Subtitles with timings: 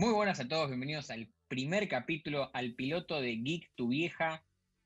[0.00, 4.44] Muy buenas a todos, bienvenidos al primer capítulo, al piloto de Geek Tu Vieja,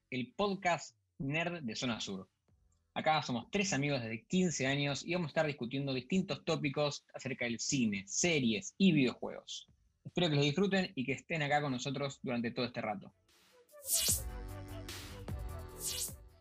[0.08, 2.30] el podcast nerd de Zona Sur.
[2.94, 7.44] Acá somos tres amigos desde 15 años y vamos a estar discutiendo distintos tópicos acerca
[7.44, 9.68] del cine, series y videojuegos.
[10.02, 13.12] Espero que los disfruten y que estén acá con nosotros durante todo este rato.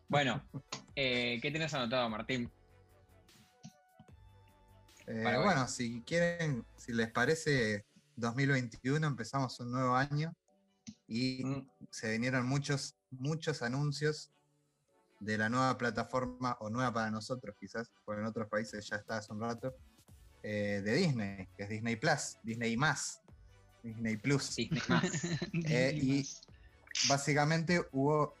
[0.08, 0.48] Bueno,
[0.96, 2.50] eh, ¿qué tienes anotado, Martín?
[5.06, 7.84] Eh, bueno, si quieren, si les parece,
[8.22, 10.32] 2021 empezamos un nuevo año
[11.06, 11.68] y Mm.
[11.90, 14.30] se vinieron muchos, muchos anuncios
[15.20, 19.18] de la nueva plataforma, o nueva para nosotros quizás, porque en otros países ya está
[19.18, 19.74] hace un rato,
[20.42, 23.20] eh, de Disney, que es Disney Plus, Disney más,
[23.82, 24.56] Disney Plus.
[24.56, 25.02] Disney más.
[25.66, 26.28] Eh, y
[27.08, 28.34] básicamente hubo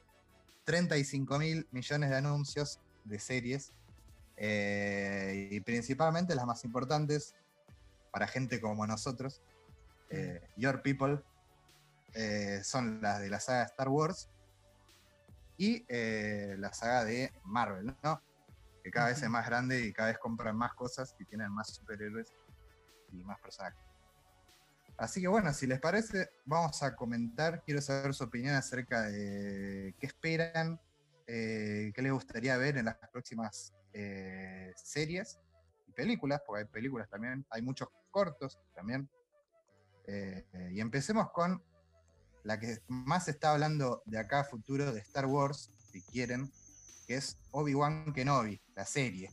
[0.64, 3.72] 35 mil millones de anuncios de series
[4.36, 7.34] eh, y principalmente las más importantes
[8.12, 9.40] para gente como nosotros,
[10.12, 11.22] eh, Your People,
[12.14, 14.28] eh, son las de la saga Star Wars
[15.56, 18.20] y eh, la saga de Marvel, ¿no?
[18.84, 21.68] Que cada vez es más grande y cada vez compran más cosas y tienen más
[21.74, 22.32] superhéroes
[23.12, 23.80] y más personajes.
[24.98, 27.62] Así que bueno, si les parece, vamos a comentar.
[27.64, 30.78] Quiero saber su opinión acerca de qué esperan,
[31.26, 33.72] eh, qué les gustaría ver en las próximas
[34.74, 35.38] series
[35.86, 39.08] y películas, porque hay películas también, hay muchos cortos también.
[40.06, 41.62] Eh, eh, y empecemos con
[42.44, 46.50] la que más está hablando de acá a futuro de Star Wars, si quieren,
[47.06, 49.30] que es Obi-Wan Kenobi, la serie.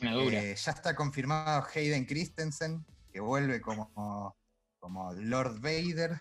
[0.00, 0.42] Una dura.
[0.42, 4.36] Eh, ya está confirmado Hayden Christensen, que vuelve como,
[4.80, 6.20] como Lord Vader.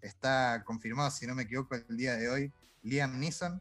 [0.00, 3.60] Está confirmado, si no me equivoco, el día de hoy, Liam Neeson.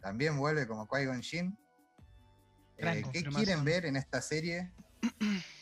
[0.00, 1.58] También vuelve como Qui-Gon Jinn.
[2.78, 4.72] Eh, ¿Qué quieren ver en esta serie?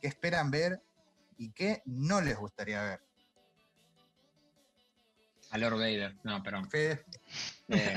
[0.00, 0.80] ¿Qué esperan ver?
[1.38, 3.00] ¿Y qué no les gustaría ver?
[5.50, 6.16] A Lord Vader.
[6.22, 6.70] No, perdón.
[6.70, 7.04] Fede,
[7.68, 7.94] Eh,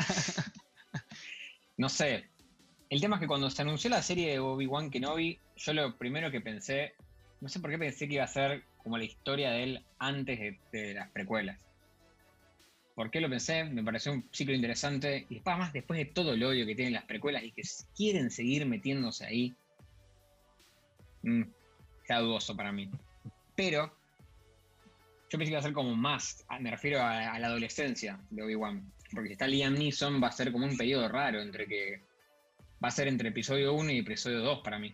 [1.77, 2.29] no sé.
[2.89, 6.29] El tema es que cuando se anunció la serie de Obi-Wan Kenobi, yo lo primero
[6.29, 6.93] que pensé,
[7.41, 10.39] no sé por qué pensé que iba a ser como la historia de él antes
[10.39, 11.57] de, de las precuelas.
[12.95, 13.63] ¿Por qué lo pensé?
[13.63, 15.25] Me pareció un ciclo interesante.
[15.29, 17.63] Y después, además, después de todo el odio que tienen las precuelas y que
[17.95, 19.55] quieren seguir metiéndose ahí,
[21.23, 21.43] mm,
[22.03, 22.89] está dudoso para mí.
[23.55, 23.87] Pero
[25.29, 28.43] yo pensé que iba a ser como más, a- me refiero a, la adolescencia de
[28.43, 28.91] Obi-Wan.
[29.11, 32.01] Porque si está Liam Neeson va a ser como un periodo raro entre que...
[32.83, 34.93] Va a ser entre episodio 1 y episodio 2 para mí.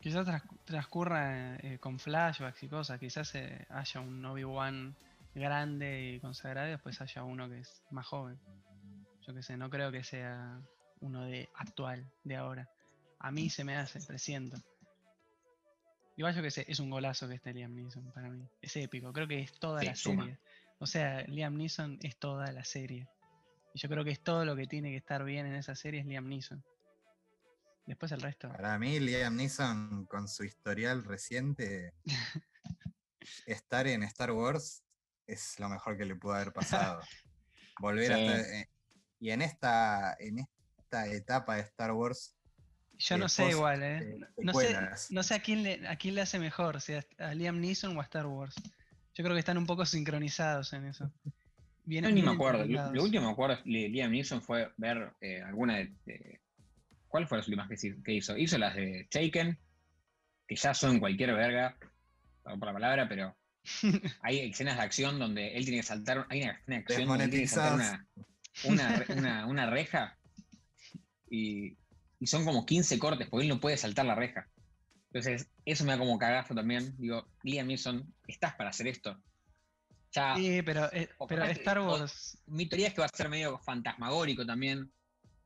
[0.00, 0.26] Quizás
[0.64, 4.94] transcurra eh, con flashbacks y cosas, quizás eh, haya un Obi-Wan
[5.34, 8.38] grande y consagrado y después haya uno que es más joven.
[9.26, 10.60] Yo qué sé, no creo que sea
[11.00, 12.68] uno de actual, de ahora.
[13.18, 14.56] A mí se me hace, presiento.
[16.16, 18.48] Igual yo que sé, es un golazo que esté Liam Neeson para mí.
[18.62, 20.22] Es épico, creo que es toda Sí, la suma.
[20.24, 20.38] serie.
[20.78, 23.08] O sea, Liam Neeson es toda la serie.
[23.74, 26.00] Y yo creo que es todo lo que tiene que estar bien en esa serie
[26.00, 26.62] es Liam Neeson.
[27.86, 28.48] Después el resto.
[28.48, 31.92] Para mí, Liam Neeson, con su historial reciente,
[33.46, 34.82] estar en Star Wars
[35.26, 37.00] es lo mejor que le pudo haber pasado.
[37.80, 38.40] Volver a estar.
[38.54, 38.68] eh,
[39.20, 42.36] y en esta, en esta etapa de Star Wars.
[42.98, 44.18] Yo no sé igual, ¿eh?
[44.38, 44.72] No sé,
[45.10, 48.00] no sé a quién le, a quién le hace mejor, si a, Liam Neeson o
[48.00, 48.54] a Star Wars.
[49.14, 51.12] Yo creo que están un poco sincronizados en eso.
[51.84, 52.64] Vienen- No, ni me acuerdo.
[52.64, 56.40] Lo, último que me acuerdo de Liam Neeson fue ver eh, alguna de, de-
[57.08, 58.36] ¿Cuál fue las últimas que, hizo- que hizo?
[58.36, 59.58] Hizo las de Taken,
[60.48, 61.76] que ya son cualquier verga,
[62.42, 63.36] perdón por la palabra, pero
[64.22, 66.26] hay escenas de acción donde él tiene que saltar.
[66.28, 68.06] Hay una escena de acción donde él tiene que saltar una,
[68.64, 70.16] una, re- una- una reja
[71.30, 71.76] y,
[72.24, 74.48] y son como 15 cortes, porque él no puede saltar la reja.
[75.12, 76.94] Entonces, eso me da como cagazo también.
[76.96, 79.22] Digo, Liam Neeson, estás para hacer esto.
[80.10, 82.38] Ya, Sí, pero, eh, pero Star o- Wars.
[82.46, 84.90] mi teoría es que va a ser medio fantasmagórico también,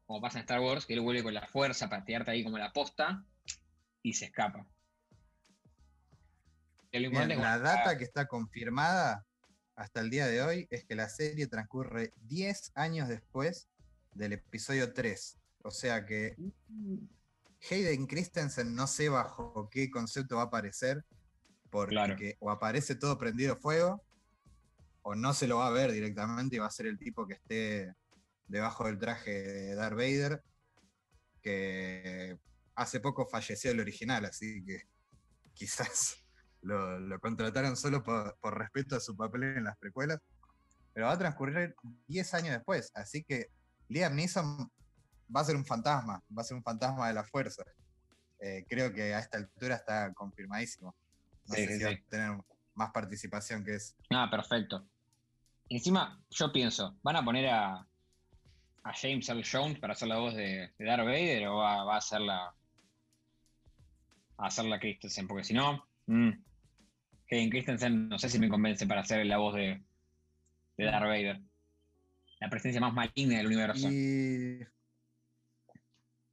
[0.07, 2.59] como pasa en Star Wars, que él vuelve con la fuerza para tirarte ahí como
[2.59, 3.25] la posta
[4.05, 4.65] y se escapa.
[6.93, 9.27] Bien, la data que está confirmada
[9.75, 13.69] hasta el día de hoy es que la serie transcurre 10 años después
[14.13, 15.41] del episodio 3.
[15.63, 16.37] O sea que
[17.71, 21.05] Hayden Christensen no sé bajo qué concepto va a aparecer,
[21.71, 22.17] porque Claro.
[22.41, 24.03] o aparece todo prendido fuego,
[25.03, 27.35] o no se lo va a ver directamente y va a ser el tipo que
[27.35, 27.95] esté
[28.47, 30.43] debajo del traje de Darth Vader,
[31.43, 32.39] que
[32.75, 34.83] hace poco falleció el original, así que
[35.55, 36.17] quizás
[36.63, 40.21] lo, lo contrataron solo por, por respeto a su papel en las precuelas,
[40.93, 41.75] pero va a transcurrir
[42.07, 43.51] 10 años después, así que
[43.89, 44.71] Liam Neeson
[45.35, 47.65] va a ser un fantasma, va a ser un fantasma de la fuerza.
[48.41, 50.95] Eh, creo que a esta altura está confirmadísimo.
[51.47, 51.97] No Sí, sé sí, si va sí.
[51.97, 52.39] a tener
[52.75, 53.95] más participación que eso.
[54.11, 54.87] Ah, perfecto.
[55.69, 57.75] Encima, yo pienso, ¿van a poner a,
[58.85, 61.95] a James Earl Jones para hacer la voz de, de Darth Vader o va, va
[61.97, 62.55] a hacer la.
[64.39, 65.27] a hacer la Christensen?
[65.27, 66.31] Porque si no, mm,
[67.31, 69.83] Hayden Christensen no sé si me convence para hacer la voz de,
[70.77, 71.41] de Darth Vader.
[72.41, 73.89] La presencia más maligna del universo.
[73.91, 74.61] Y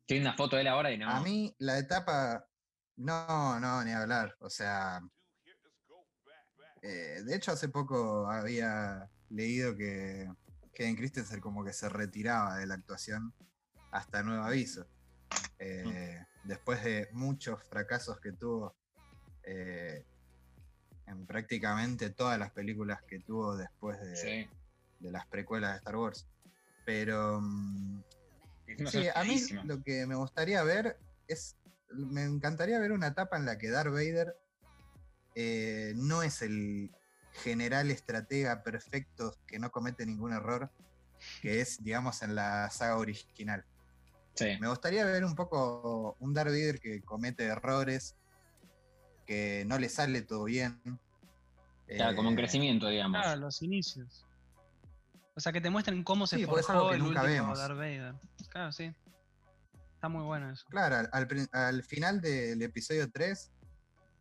[0.06, 1.10] Tiene una foto de él ahora y no.
[1.10, 2.46] a mí la etapa,
[2.98, 4.36] no, no, ni hablar.
[4.40, 5.02] O sea,
[6.81, 10.30] eh, de hecho hace poco había leído que
[10.78, 13.34] Hayden Christensen como que se retiraba de la actuación
[13.92, 14.86] hasta nuevo aviso.
[15.60, 18.75] Eh, Después de muchos fracasos que tuvo
[19.42, 20.06] eh,
[21.08, 24.50] en prácticamente todas las películas que tuvo después de, Sí.
[25.00, 26.28] de las precuelas de Star Wars.
[26.86, 28.04] Pero mm,
[28.88, 30.98] Sí, a mí lo que me gustaría ver
[31.28, 31.56] es,
[31.90, 34.36] me encantaría ver una etapa en la que Darth Vader
[35.36, 36.92] eh, no es el
[37.44, 40.72] general estratega perfecto que no comete ningún error,
[41.42, 43.66] que es, digamos, en la saga original.
[44.34, 44.58] Sí.
[44.60, 48.16] Me gustaría ver un poco un Darth Vader que comete errores,
[49.26, 50.82] que no le sale todo bien.
[51.88, 53.22] Claro, como en Eh, crecimiento, digamos.
[53.22, 54.26] Claro, los inicios.
[55.36, 57.60] O sea, que te muestren cómo se Sí, forjó algo que el nunca último vemos.
[57.60, 58.16] Darth Vader.
[58.50, 58.94] Claro, sí.
[59.96, 60.66] Está muy bueno eso.
[60.70, 63.52] Claro, al- final del episodio 3,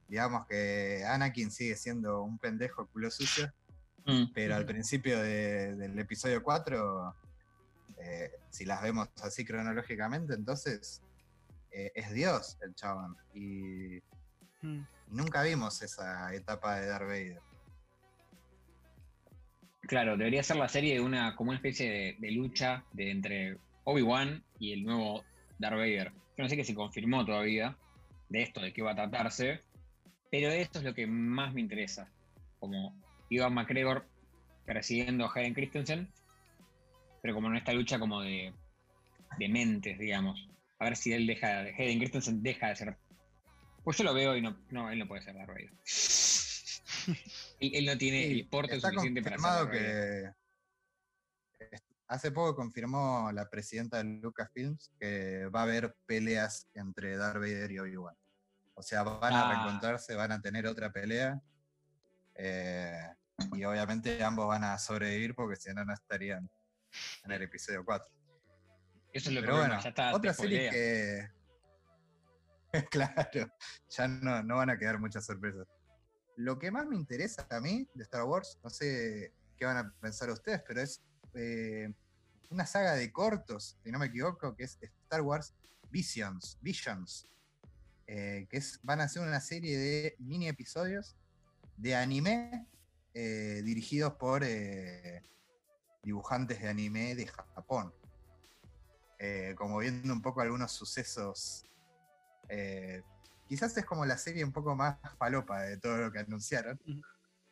[0.08, 3.52] digamos que Anakin sigue siendo un pendejo culo sucio,
[4.06, 4.32] Mm.
[4.34, 7.14] pero al principio de- del episodio 4,
[7.99, 11.00] eh, si las vemos así cronológicamente, entonces
[11.76, 13.16] eh, es Dios el chabón.
[13.32, 14.00] Y,
[14.62, 14.87] Mm.
[15.08, 17.40] y nunca vimos esa etapa de Darth Vader.
[19.86, 24.42] Claro, debería ser la serie de una, como una especie de, lucha de entre Obi-Wan
[24.58, 25.25] y el nuevo
[25.58, 26.12] Darth Vader.
[26.36, 27.76] Yo no sé que se confirmó todavía
[28.28, 29.60] de esto, de qué va a tratarse,
[30.31, 32.10] pero esto es lo que más me interesa.
[32.58, 32.96] Como
[33.28, 34.06] Ivan McGregor
[34.64, 36.08] persiguiendo a Hayden Christensen,
[37.22, 38.54] pero como en esta lucha como de,
[39.38, 40.48] de mentes, digamos.
[40.78, 42.96] A ver si él deja, Hayden Christensen deja de ser.
[43.84, 45.70] Pues yo lo veo y no, no él no puede ser Darth Vader.
[47.75, 50.31] él, no tiene Sí, el porte está suficiente para confirmado que
[51.70, 57.37] est- hace poco confirmó la presidenta de Lucasfilms que va a haber peleas entre Darth
[57.38, 58.16] Vader y Obi-Wan.
[58.75, 59.52] O sea, van a Ah.
[59.52, 61.40] reencontrarse, van a tener otra pelea.
[62.37, 62.99] eh,
[63.52, 66.50] y obviamente ambos van a sobrevivir porque si no, no estarían
[67.25, 68.08] en el episodio 4.
[69.12, 70.12] Eso es lo Pero que bueno, ya está.
[70.14, 71.28] otra serie que.
[72.90, 73.52] claro,
[73.88, 75.66] ya no, no van a quedar muchas sorpresas.
[76.36, 79.94] Lo que más me interesa a mí de Star Wars, no sé qué van a
[80.00, 81.00] pensar ustedes, pero es
[81.34, 81.92] eh,
[82.50, 85.54] una saga de cortos, si no me equivoco, que es Star Wars
[85.90, 87.28] Visions, Visions,
[88.06, 91.16] eh, que es, van a ser una serie de mini episodios
[91.76, 92.69] de anime
[93.14, 94.44] eh, dirigidos por
[96.02, 97.94] dibujantes de anime de Japón.
[99.56, 101.64] Como viendo un poco algunos sucesos.
[103.49, 106.81] Quizás es como la serie un poco más falopa de todo lo que anunciaron.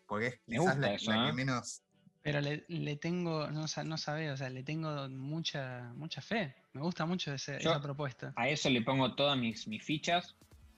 [0.06, 1.83] Porque es Me quizás gusta la, eso, la que menos.
[2.23, 6.55] Pero le, le tengo, no, no sabe, o sea, le tengo mucha, mucha fe.
[6.73, 10.37] Me gusta mucho ese- Yo- esa propuesta, A eso le pongo todas mis, mis fichas,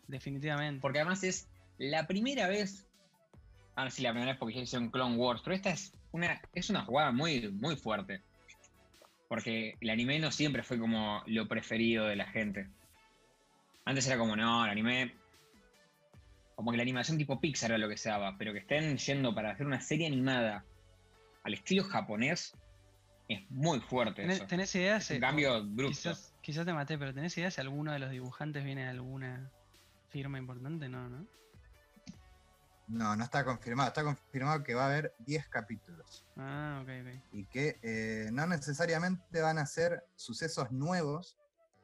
[0.08, 0.80] definitivamente.
[0.80, 2.86] porque además es la primera vez.
[3.76, 6.70] Ah, sí, la primera vez porque ya hicieron Clone Wars, pero esta es una, es
[6.70, 8.22] una jugada muy, muy fuerte.
[9.28, 12.68] Porque el anime no siempre fue como lo preferido de la gente.
[13.84, 15.14] Antes era como, no, el anime.
[16.54, 19.34] Como que la animación tipo Pixar era lo que se daba, pero que estén yendo
[19.34, 20.64] para hacer una serie animada
[21.42, 22.56] al estilo japonés
[23.28, 24.22] es muy fuerte.
[24.22, 24.46] ¿Tenés, Eso.
[24.46, 24.96] tenés idea?
[24.98, 25.90] Es un si- cambio brusco.
[26.10, 29.50] Quizás, quizás te maté, pero ¿tenés idea si alguno de los dibujantes viene de alguna
[30.10, 30.88] firma importante?
[30.88, 31.26] No, ¿no?
[32.86, 33.88] No, no está confirmado.
[33.88, 36.26] Está confirmado que va a haber 10 capítulos.
[36.36, 37.24] Ah, ok, ok.
[37.32, 41.36] Y que eh, no necesariamente van a ser sucesos nuevos.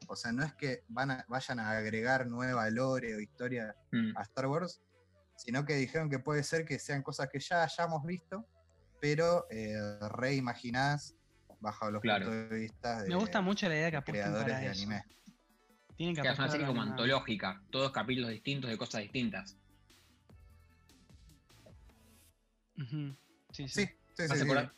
[0.09, 4.17] O sea, no es que van a, vayan a agregar nueva lore o historia Mm.
[4.17, 4.81] a Star Wars,
[5.37, 8.47] sino que dijeron que puede ser que sean cosas que ya hayamos visto,
[9.01, 9.75] pero eh,
[10.11, 11.17] reimaginadas
[11.61, 12.27] bajo los Claro.
[12.27, 14.83] puntos de vista de Me gusta mucho la idea que creadores para de eso.
[14.83, 15.05] anime.
[15.97, 19.59] Tienen que Que es una serie como una- antológica, todos capítulos distintos de cosas distintas.
[23.53, 23.69] Sí, sí.
[23.69, 24.71] Sí, sí, sí, ¿Vas a sí.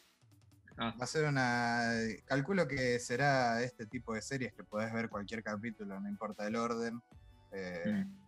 [0.79, 1.91] Ah, Va a ser una.
[2.25, 6.57] Calculo que será este tipo de series que podés ver cualquier capítulo, no importa el
[6.57, 7.01] orden.
[7.53, 8.23] eh, mm.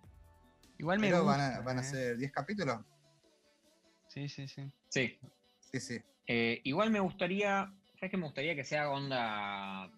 [0.78, 1.36] Igual me pero gusta.
[1.38, 1.84] van a, van a eh.
[1.84, 2.80] ser 10 capítulos.
[4.08, 4.70] Sí, sí, sí.
[4.88, 5.18] Sí.
[5.72, 6.02] Sí, sí.
[6.26, 7.72] Eh, igual me gustaría.
[7.94, 9.90] ¿Sabes qué me gustaría que sea onda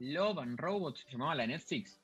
[0.00, 1.00] Love and Robots?
[1.04, 2.00] ¿Se llamaba la Netflix?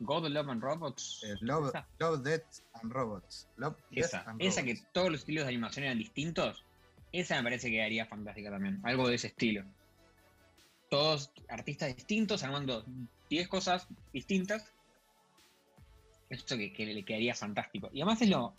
[0.00, 1.22] God, Love and Robots.
[1.24, 1.72] Eh, Love.
[1.98, 3.48] Love, Death and Robots.
[3.56, 6.64] Love, Death Esa, and esa que todos los estilos de animación eran distintos,
[7.12, 8.80] esa me parece que haría fantástica también.
[8.82, 9.64] Algo de ese estilo.
[10.90, 12.84] Todos artistas distintos armando
[13.30, 14.72] 10 cosas distintas.
[16.30, 17.90] Esto que, le quedaría fantástico.
[17.92, 18.54] Y además es lo.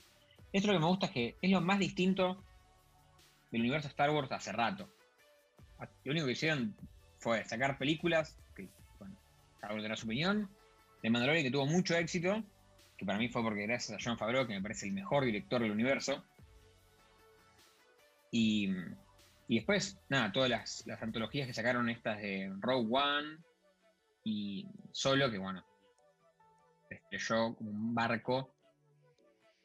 [0.51, 2.43] Lo que me gusta es que es lo más distinto
[3.51, 4.89] del universo Star Wars hace rato.
[6.03, 6.75] Lo único que hicieron
[7.19, 9.15] fue sacar películas, que, bueno,
[9.59, 10.49] cada uno tendrá su opinión.
[11.03, 12.43] De Mandalorian que tuvo mucho éxito,
[12.97, 15.61] que para mí fue porque gracias a John Favreau, que me parece el mejor director
[15.61, 16.23] del universo.
[18.31, 18.69] Y,
[19.47, 23.37] y después, nada, todas las, las antologías que sacaron estas de Rogue One
[24.23, 25.65] y Solo, que bueno,
[26.89, 28.55] estrelló como un barco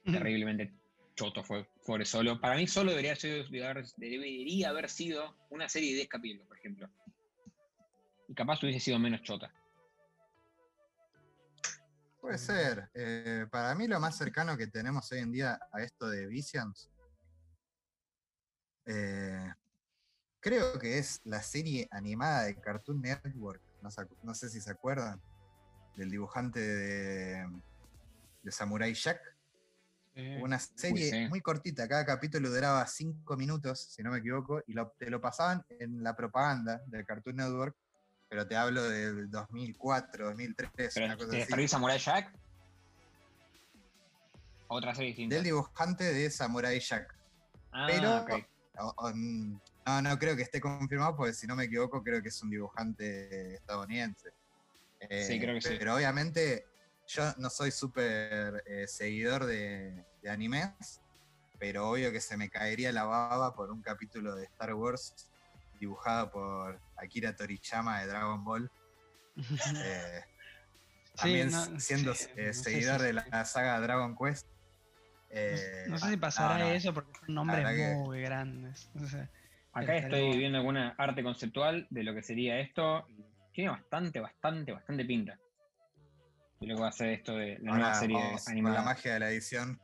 [0.04, 0.74] terriblemente
[1.14, 2.40] choto fue, fue Solo.
[2.40, 6.46] Para mí Solo debería, ser- debería haber- debería haber sido una serie de 10 capítulos,
[6.48, 6.88] por ejemplo.
[8.28, 9.52] Y capaz hubiese sido menos chota.
[12.20, 12.88] Puede ser.
[12.94, 16.90] Eh, para mí lo más cercano que tenemos hoy en día a esto de Visions,
[18.86, 19.52] eh,
[20.40, 23.60] creo que es la serie animada de Cartoon Network.
[24.22, 25.20] No, sé si se acuerdan
[25.96, 27.46] del dibujante de,
[28.42, 29.20] de Samurai Jack.
[30.40, 31.28] Una serie sí.
[31.28, 35.20] muy cortita, cada capítulo duraba cinco minutos, si no me equivoco, y lo- te lo
[35.20, 37.76] pasaban en la propaganda de Cartoon Network,
[38.28, 41.44] pero te hablo del 2004, 2003, Pero una cosa ¿te así.
[41.50, 42.32] referís a Samurai Jack?
[44.68, 45.34] Otra serie distinta.
[45.34, 47.14] Del dibujante de Samurai Jack.
[47.72, 48.46] Ah, pero- ok.
[48.78, 52.22] O- o, mm, no, no creo que esté confirmado, porque si no me equivoco, creo
[52.22, 54.30] que es un dibujante estadounidense.
[55.00, 55.74] Eh, Sí, creo que sí.
[55.78, 56.66] Pero obviamente
[57.06, 61.00] yo no soy súper eh, seguidor de, de animes,
[61.58, 65.12] pero obvio que se me caería la baba por un capítulo de Star Wars
[65.78, 68.70] dibujado por Akira Toriyama de Dragon Ball.
[69.84, 70.22] eh,
[71.04, 74.48] Sí, también no, siendo sí, eh, no sé seguidor de la saga Dragon Quest.
[75.34, 78.90] Eh, no sé si pasará no, no, eso porque son nombres que- muy grandes.
[78.94, 79.30] O sea,
[79.72, 83.06] Acá estoy viendo alguna arte conceptual de lo que sería esto.
[83.52, 85.38] Tiene bastante, bastante, bastante pinta.
[86.60, 89.14] De lo que va a ser esto de la nueva serie vamos, con la magia
[89.14, 89.80] de la edición.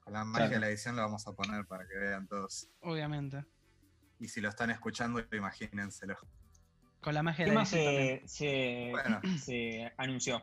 [0.00, 0.54] Con la magia Claro.
[0.54, 2.68] de la edición lo vamos a poner para que vean todos.
[2.80, 3.44] obviamente.
[4.18, 6.16] Y si lo están escuchando, imagínenselo.
[7.00, 9.20] Con la magia ¿Qué de la edición se, se- Bueno.
[9.38, 10.42] se anunció?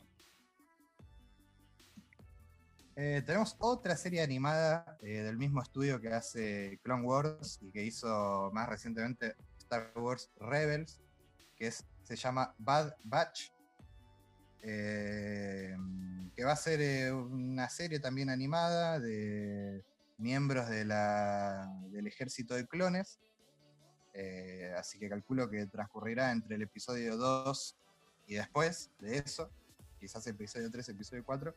[3.01, 7.81] Eh, tenemos otra serie animada eh, del mismo estudio que hace Clone Wars y que
[7.81, 10.99] hizo más recientemente Star Wars Rebels,
[11.55, 13.53] que se llama Bad Batch.
[14.63, 15.77] eh,
[16.35, 19.85] que va a ser una serie también animada de
[20.17, 23.17] miembros del ejército de clones.
[24.77, 27.77] Así que calculo que transcurrirá entre el episodio 2
[28.27, 29.49] y después de eso,
[30.01, 31.55] quizás episodio 3, episodio 4.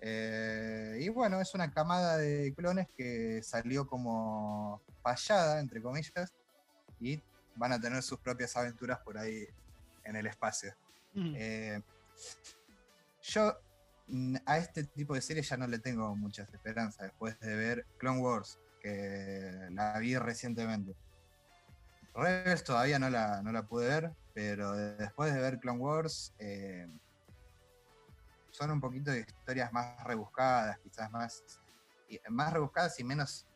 [0.00, 6.32] Eh, y bueno, es una camada de clones que salió como fallada, entre comillas,
[7.00, 7.20] y
[7.56, 9.46] van a tener sus propias aventuras por ahí
[10.04, 10.74] en el espacio.
[11.14, 11.34] Mm.
[11.36, 11.82] Eh,
[13.22, 13.58] yo
[14.06, 17.86] mm, a este tipo de series ya no le tengo muchas esperanzas después de ver
[17.98, 20.94] Clone Wars, que la vi recientemente.
[22.14, 26.88] Rebels todavía no la, no la pude ver, pero después de ver Clone Wars, eh,
[28.58, 31.44] son un poquito de historias más rebuscadas, quizás más,
[32.28, 33.46] más rebuscadas y menos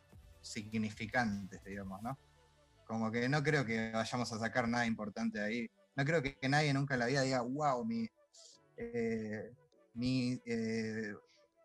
[0.40, 2.16] significantes, digamos, ¿no?
[2.87, 5.68] Como que no creo que vayamos a sacar nada importante ahí.
[5.97, 8.09] No creo que, que nadie nunca en la vida diga, wow, mi,
[8.76, 9.52] eh,
[9.94, 11.14] mi eh,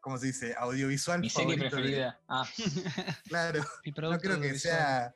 [0.02, 0.56] ¿cómo se dice?
[0.58, 2.20] Audiovisual Mi serie favorito de- preferida.
[2.28, 2.46] Ah,
[3.28, 5.14] Claro, Mi no creo que sea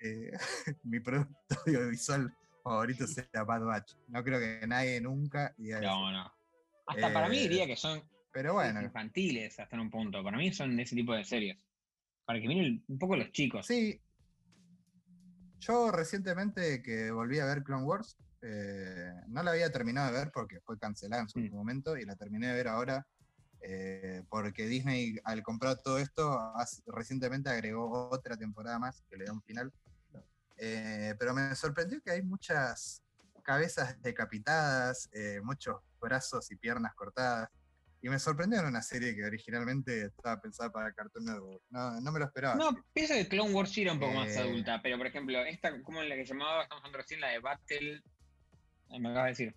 [0.00, 0.30] eh,
[0.84, 3.94] mi producto audiovisual favorito sea Bad Batch.
[4.06, 5.88] No creo que nadie nunca diga eso.
[6.12, 6.37] no,
[6.88, 8.02] Hasta para mí diría que son
[8.32, 10.22] Pero bueno, infantiles hasta en un punto.
[10.24, 11.58] Para mí son ese tipo de series.
[12.24, 13.66] Para que miren un poco los chicos.
[13.66, 14.00] sí.
[15.60, 20.30] Yo recientemente que volví a ver Clone Wars, eh, no la había terminado de ver
[20.32, 21.50] porque fue cancelada en su Mm.
[21.52, 23.06] momento y la terminé de ver ahora
[23.60, 26.38] eh, porque Disney al comprar todo esto
[26.86, 29.72] recientemente agregó otra temporada más que le da un final.
[30.56, 33.02] Eh, pero me sorprendió que hay muchas
[33.52, 37.48] cabezas decapitadas, eh, muchos brazos y piernas cortadas.
[38.02, 41.62] Y me sorprendió en una serie que originalmente estaba pensada para Cartoon Network.
[41.70, 42.56] No, no me lo esperaba.
[42.56, 42.78] No, así.
[42.92, 44.38] pienso que Clone Wars era un poco más Eh.
[44.40, 48.02] adulta, pero por ejemplo, esta, como la que llamaba, estamos hablando recién, la de Battle,
[48.90, 49.56] eh, me acabas de decir,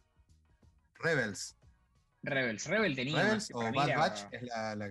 [0.95, 1.57] Rebels.
[2.24, 2.65] Rebels.
[2.67, 4.89] Rebel tenía Rebels o Bad era- Batch es la, la-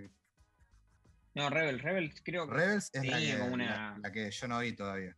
[1.35, 4.47] No, Rebel, Rebels creo que Rebels es la que, como la- una- la que yo
[4.47, 5.17] no vi todavía.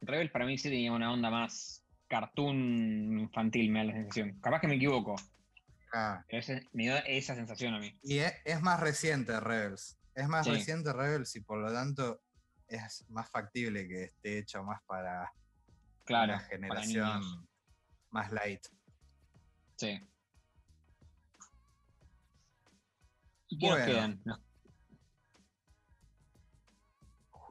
[0.00, 4.38] Rebels para mí sí tenía una onda más cartoon infantil, me da la sensación.
[4.40, 5.14] Capaz que me equivoco.
[5.94, 7.98] Ah, Ese- me dio esa sensación a mí.
[8.02, 9.96] Y es, es más reciente Rebels.
[10.14, 10.52] Es más Sí.
[10.52, 12.20] reciente Rebels y por lo tanto
[12.66, 15.32] es más factible que esté hecho más para
[16.04, 16.34] Claro.
[16.34, 17.48] una generación
[18.10, 18.66] más light.
[19.76, 20.00] Sí.
[23.48, 23.92] ¿Y qué nos Bueno.
[23.92, 24.22] quedan?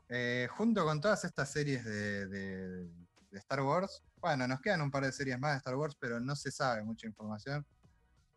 [0.10, 2.86] Eh, junto con todas estas series de, de-
[3.32, 6.20] de Star Wars, bueno, nos quedan un par de series más de Star Wars, pero
[6.20, 7.66] no se sabe mucha información.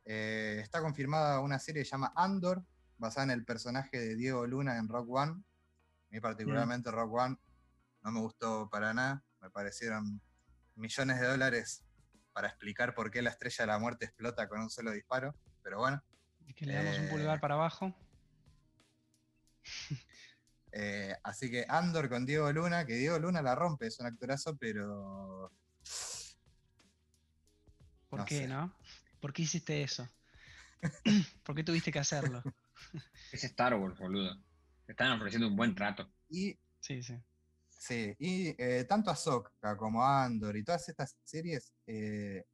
[0.04, 2.64] Eh, está confirmada una serie que se llama Andor,
[2.98, 5.32] basada en el personaje de Diego Luna en Rock One.
[5.32, 7.36] A mí particularmente Rock One
[8.02, 10.20] no me gustó para nada, me parecieron
[10.74, 11.84] millones de dólares
[12.32, 15.78] para explicar por qué la estrella de la muerte explota con un solo disparo, pero
[15.78, 16.02] bueno.
[16.46, 17.94] Y que le damos un Eh, pulgar para abajo.
[20.74, 24.56] Eh, así que Andor con Diego Luna, que Diego Luna la rompe, es un actorazo,
[24.56, 25.52] pero
[28.08, 28.48] ¿Por no qué, sé.
[28.48, 28.74] no?
[29.20, 30.08] ¿Por qué hiciste eso?
[31.44, 32.42] ¿Por qué tuviste que hacerlo?
[33.32, 34.34] Es Star Wars, boludo.
[34.84, 36.12] Te están ofreciendo un buen trato.
[36.28, 37.16] y Sí, sí.
[37.70, 42.44] sí, y eh, tanto Ahsoka como Andor y todas estas series, eh,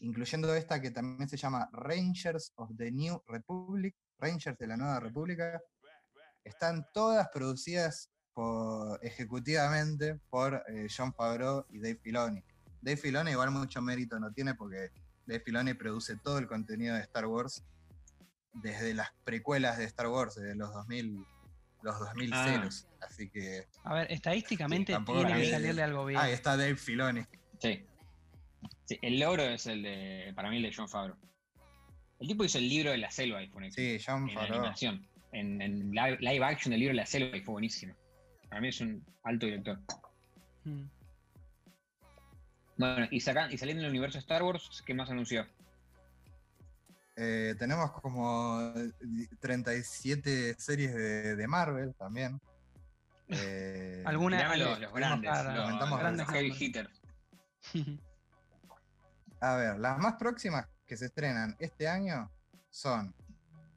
[0.00, 4.98] incluyendo esta que también se llama Rangers of the New Republic, Rangers de la Nueva
[5.00, 5.62] República,
[6.42, 8.10] están todas producidas
[8.42, 12.40] por, ejecutivamente por eh, John Favreau y Dave Filoni.
[12.80, 14.90] Dave Filoni igual mucho mérito no tiene porque
[15.26, 17.64] Dave Filoni produce todo el contenido de Star Wars
[18.52, 21.26] desde las precuelas de Star Wars, desde los 2000,
[21.82, 22.44] los 2000 Ah.
[22.46, 22.86] ceros.
[23.00, 26.20] Así que A ver, estadísticamente tiene que salirle algo bien.
[26.20, 27.24] ahí está Dave Filoni.
[27.60, 27.84] Sí.
[28.84, 31.16] Sí, El logro es el de, para mí, el de John Favreau.
[32.20, 33.68] El tipo hizo el libro de la selva y fue.
[33.72, 34.58] Sí, John en Favreau.
[34.60, 35.08] animación.
[35.32, 37.94] En, en live, live action del libro de la selva y fue buenísimo.
[38.48, 39.78] Para mí es un alto director.
[40.64, 40.84] Mm.
[42.76, 45.46] Bueno, y, sacan, y saliendo del universo Star Wars, ¿qué más anunció?
[47.16, 48.72] Eh, tenemos como
[49.40, 52.40] 37 series de, de Marvel también.
[53.28, 57.02] Eh, Alguna- Tirame los, los grandes, para- los, comentamos grandes heavy hitters.
[59.40, 62.30] A ver, las más próximas que se estrenan este año
[62.70, 63.14] son,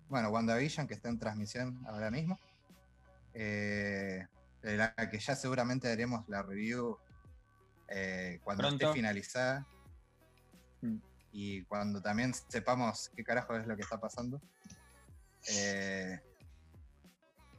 [0.10, 2.40] bueno, WandaVision, que está en transmisión ahora mismo,
[3.34, 4.26] eh,
[4.62, 6.98] de la que ya seguramente haremos la review
[7.88, 8.86] eh, cuando Pronto.
[8.86, 9.66] esté finalizada
[10.82, 10.98] Mm.
[11.32, 14.42] y cuando también sepamos qué carajo es lo que está pasando.
[15.50, 16.20] Eh,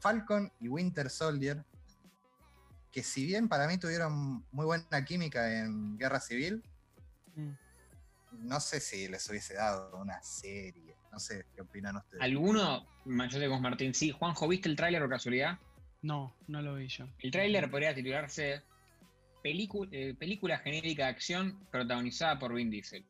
[0.01, 1.65] Falcon y Winter Soldier,
[2.91, 6.62] que si bien para mí tuvieron muy buena química en Guerra Civil,
[7.37, 7.53] Mm.
[8.33, 10.97] no sé si les hubiese dado una serie.
[11.12, 12.23] No sé qué opinan ustedes.
[12.23, 12.87] ¿Alguno?
[13.05, 13.95] Yo tengo con Martín.
[13.95, 15.59] Sí, Juanjo, ¿viste el tráiler por casualidad?
[16.03, 17.07] No, no lo vi yo.
[17.21, 18.62] El tráiler podría titularse
[19.43, 23.05] Película, eh, película genérica de acción protagonizada por Vin Diesel.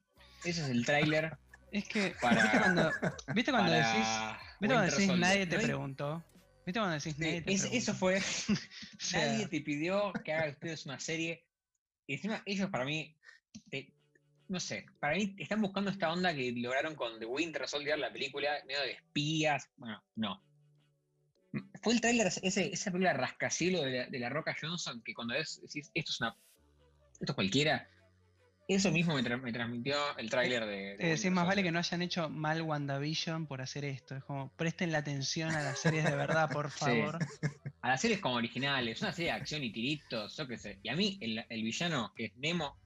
[0.44, 1.36] Ese es el tráiler
[1.72, 2.92] Es que, Para- ¿viste cuando,
[3.34, 4.06] ¿viste cuando decís,
[4.60, 6.24] ¿viste cuando decís nadie te preguntó?
[6.66, 7.76] ¿Viste cuando decís nadie te es- preguntó?
[7.78, 8.20] eso fue.
[9.14, 11.44] Nadie te pidió que haga ustedes una serie.
[12.06, 13.16] Y encima, ellos para mí.
[14.48, 18.12] no sé, para mí están buscando esta onda que lograron con The Winter Soldier, la
[18.12, 19.70] película, medio de espías.
[19.76, 20.42] Bueno, no.
[21.82, 25.34] Fue el tráiler, ese- esa película rascacielos de la, de la Roca Johnson, que cuando
[25.34, 26.36] ves, decís, esto es una.
[27.20, 27.88] Esto es cualquiera.
[28.68, 30.96] Eso mismo me, tra- me transmitió el tráiler de.
[30.96, 34.16] de Winter más vale que no hayan hecho mal WandaVision por hacer esto.
[34.16, 37.18] Es como, presten la atención a las series de verdad, por favor.
[37.82, 40.78] A las series como originales, una serie de acción y tiritos, yo qué sé.
[40.82, 42.78] Y a mí, el, el villano, que es Nemo,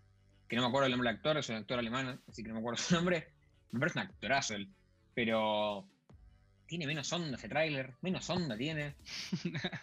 [0.48, 2.54] que no me acuerdo el nombre del actor, es un actor alemán, así que no
[2.54, 3.28] me acuerdo su nombre,
[3.72, 4.74] me parece un actorazo él.
[5.14, 5.86] Pero
[6.66, 8.96] tiene menos onda ese tráiler, menos onda tiene.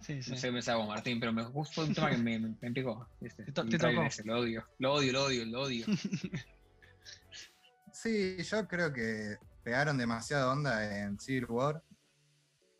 [0.00, 0.30] Sí, sí.
[0.30, 3.08] No sé qué pensaba Martín, pero me gustó un tema que me, me, me picó.
[3.20, 3.44] ¿viste?
[3.44, 4.02] Te tocó.
[4.02, 5.86] ese, lo odio, lo odio, lo odio, lo odio.
[7.92, 11.82] Sí, yo creo que pegaron demasiada onda en Civil War.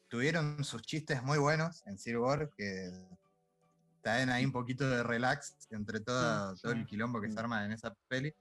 [0.09, 2.91] Tuvieron sus chistes muy buenos en Civil War que
[4.01, 7.65] traen ahí un poquito de relax entre todo, Sí, todo el quilombo que se arma
[7.65, 8.33] en esa peli.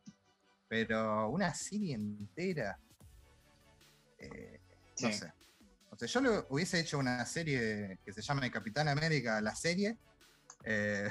[0.67, 2.79] Pero una serie entera.
[4.19, 4.56] eh,
[5.01, 5.33] no sé.
[5.89, 9.97] O sea, yo le hubiese hecho una serie que se llame Capitán América, la serie.
[10.63, 11.09] eh,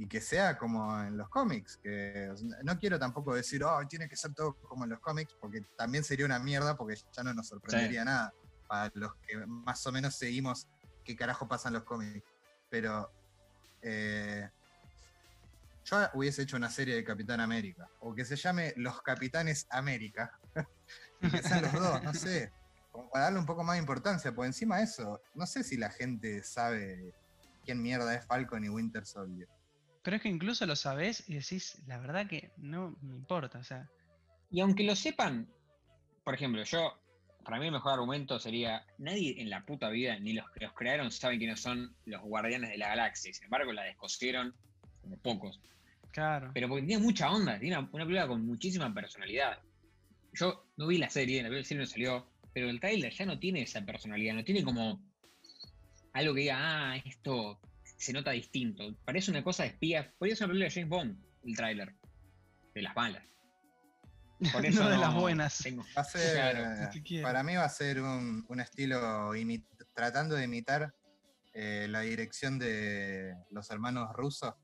[0.00, 1.78] y que sea como en los cómics.
[1.82, 2.32] Que
[2.64, 6.02] no quiero tampoco decir, oh, tiene que ser todo como en los cómics, porque también
[6.04, 8.32] sería una mierda, porque ya no nos sorprendería nada
[8.66, 10.68] para los que más o menos seguimos
[11.04, 12.24] qué carajo pasa en los cómics.
[12.70, 13.12] Pero
[13.82, 14.48] eh,
[15.84, 20.38] yo hubiese hecho una serie de Capitán América, o que se llame Los Capitanes América,
[21.20, 22.52] que sean los dos, no sé,
[22.90, 25.76] como para darle un poco más de importancia, por encima de eso, no sé si
[25.76, 27.14] la gente sabe
[27.64, 29.48] quién mierda es Falcon y Winter Soldier.
[30.02, 33.58] Pero es que incluso lo sabés y decís, la verdad que no me importa.
[33.58, 33.88] O sea,
[34.50, 35.46] Y aunque lo sepan,
[36.24, 36.98] por ejemplo, yo,
[37.44, 40.72] para mí el mejor argumento sería, nadie en la puta vida, ni los que los
[40.72, 43.32] crearon, saben quiénes son los guardianes de la galaxia.
[43.32, 44.54] Sin embargo, la descosieron
[45.02, 45.60] como pocos.
[46.12, 46.50] Claro.
[46.54, 49.58] Pero porque tiene mucha onda, tiene una, una película con muchísima personalidad.
[50.32, 53.62] Yo no vi la serie, la serie no salió, pero el trailer ya no tiene
[53.62, 55.02] esa personalidad, no tiene como
[56.12, 56.56] algo que diga,
[56.92, 57.60] ah, esto
[57.96, 58.94] se nota distinto.
[59.04, 60.06] Parece una cosa de espías.
[60.18, 61.94] Podría ser una película de James Bond, el tráiler.
[62.74, 63.22] De las malas.
[64.52, 65.58] Por eso no de las buenas.
[65.58, 67.22] tengo- Va a ser, Claro, si quiere.
[67.24, 69.30] para mí va a ser un, un estilo
[69.94, 70.94] tratando de imitar
[71.52, 74.54] eh, la dirección de los hermanos rusos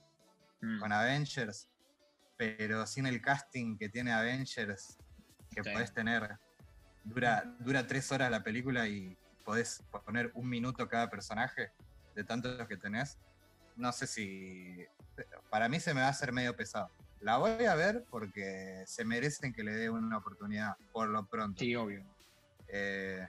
[0.63, 1.69] Mm, con Avengers,
[2.39, 4.97] pero sin el casting que tiene Avengers,
[5.57, 5.71] que Sí.
[5.73, 6.37] podés tener.
[7.03, 11.73] Dura, dura tres horas la película y podés poner un minuto cada personaje
[12.14, 13.19] de tantos que tenés.
[13.77, 14.85] No sé si.
[15.51, 16.90] Para mí se me va a hacer medio pesado.
[17.21, 21.61] La voy a ver porque se merecen que le dé una oportunidad, por lo pronto.
[21.61, 22.05] Sí, obvio.
[22.69, 23.27] Eh,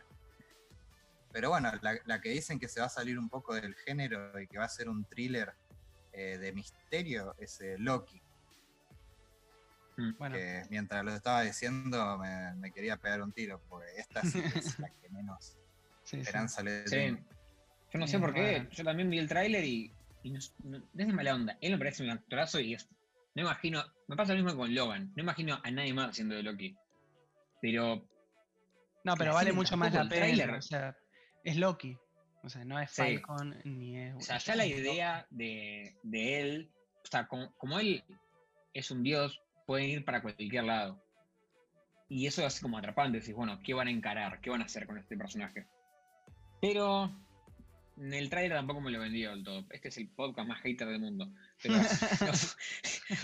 [1.32, 4.40] pero bueno, la, la que dicen que se va a salir un poco del género
[4.42, 5.54] y que va a ser un thriller
[6.12, 8.22] eh, de misterio es eh, Loki.
[10.20, 14.40] Bueno, Que mientras lo estaba diciendo me, me quería pegar un tiro, porque esta sí
[14.56, 15.58] es la que menos
[16.04, 16.18] sí, sí.
[16.22, 16.96] esperanza le Sí.
[16.96, 17.20] tengo.
[17.94, 19.92] Yo no Sí, sé por qué, yo también vi el tráiler y,
[20.24, 21.58] y no, no- no es de mala onda.
[21.62, 22.88] Él me parece un actorazo y es,
[23.34, 26.44] no imagino, me pasa lo mismo con Logan, no imagino a nadie más haciendo de
[26.44, 26.78] Loki.
[27.62, 28.08] Pero
[29.04, 30.58] No, pero vale mucho más la pena.
[30.58, 30.96] O sea,
[31.44, 31.98] es Loki.
[32.44, 33.02] O sea, no es Sí.
[33.02, 34.16] Falcon ni es.
[34.16, 36.72] O sea, ya la idea de, de él,
[37.04, 38.04] o sea, como, como él
[38.74, 41.04] es un dios, pueden ir para cualquier lado.
[42.10, 44.40] Y eso es como atrapante, decís, bueno, ¿qué van a encarar?
[44.42, 45.68] ¿Qué van a hacer con este personaje?
[46.62, 47.12] Pero
[47.98, 49.66] en el trailer tampoco me lo vendió del todo.
[49.70, 51.30] Este es el podcast más hater del mundo.
[51.62, 51.84] Pero no,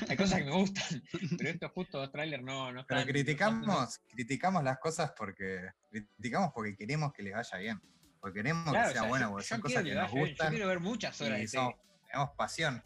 [0.10, 1.04] hay cosas que me gustan,
[1.38, 6.76] pero estos justo dos trailers no, no Pero criticamos, criticamos las cosas porque criticamos porque
[6.76, 7.82] queremos que les vaya bien.
[8.20, 10.04] Porque queremos Claro, que o sea sea, bueno, porque son quiero cosas que le nos
[10.04, 11.76] vaya bien, Yo gustan quiero ver muchas horas y de somos-
[12.08, 12.84] tenemos pasión.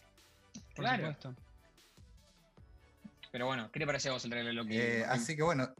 [0.75, 0.97] Por claro.
[1.13, 1.35] supuesto.
[3.31, 4.77] Pero bueno, ¿qué te parece a vos el trailer de Loki?
[4.77, 5.73] Eh, así que bueno.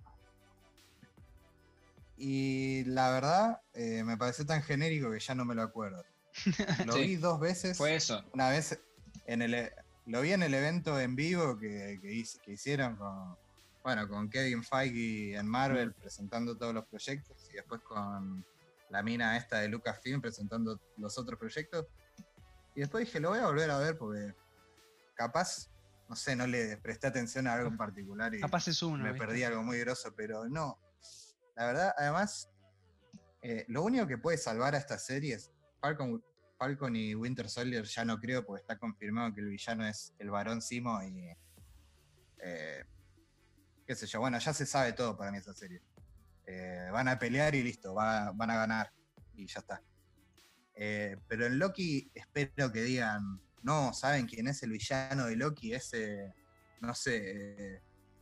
[2.17, 6.03] Y la verdad, eh, me pareció tan genérico que ya no me lo acuerdo.
[6.85, 7.01] Lo Sí.
[7.01, 7.77] vi dos veces.
[7.77, 8.23] Fue eso.
[8.33, 8.79] Una vez
[9.25, 9.73] en el e-
[10.05, 13.35] lo vi en el evento en vivo que, que hice- que hicieron con
[13.83, 18.45] bueno con Kevin Feige en Marvel presentando todos los proyectos y después con
[18.89, 21.85] la mina esta de Lucasfilm presentando los otros proyectos.
[22.75, 24.33] Y después dije, lo voy a volver a ver porque
[25.15, 25.67] capaz,
[26.09, 29.03] no sé, no le presté atención a algo en particular y Capaz es uno.
[29.03, 29.25] me ¿viste?
[29.25, 30.79] perdí algo muy grosso, pero no.
[31.55, 32.49] La verdad, además,
[33.41, 36.23] eh, lo único que puede salvar a estas series, Falcon,
[36.57, 40.29] Falcon y Winter Soldier ya no creo, porque está confirmado que el villano es el
[40.29, 41.29] varón Simo y.
[42.39, 42.83] eh,
[43.85, 45.81] qué sé yo, bueno, ya se sabe todo para mí esa serie.
[46.45, 48.91] Eh, van a pelear y listo, va- van a ganar
[49.33, 49.81] y ya está.
[51.27, 55.73] Pero en Loki espero que digan, no, ¿saben quién es el villano de Loki?
[55.73, 56.33] Ese,
[56.81, 57.17] no sé,
[57.75, 57.81] eh,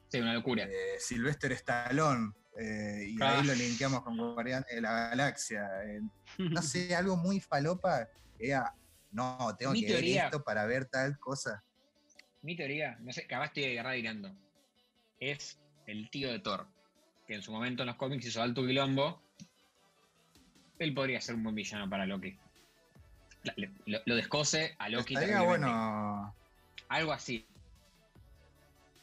[0.09, 0.63] Sí, una locura.
[0.63, 2.31] eh, Sylvester Stallone.
[2.57, 3.39] eh, y Ah.
[3.39, 5.67] ahí lo linkeamos con Guardianes de la Galaxia.
[5.85, 5.99] eh,
[6.37, 8.07] no sé, algo muy falopa.
[8.39, 8.73] diga,
[9.11, 11.61] no, tengo Mi que ver teoría- esto para ver tal cosa.
[12.41, 14.35] Mi teoría, no sé, capaz estoy agarrado
[15.19, 16.67] es el tío de Thor,
[17.27, 19.21] que en su momento en los cómics hizo alto quilombo.
[20.79, 22.37] Él podría ser un buen villano para Loki.
[23.85, 25.13] Lo, lo descose a Loki.
[25.13, 26.35] Estaría bueno.
[26.89, 27.47] Algo así.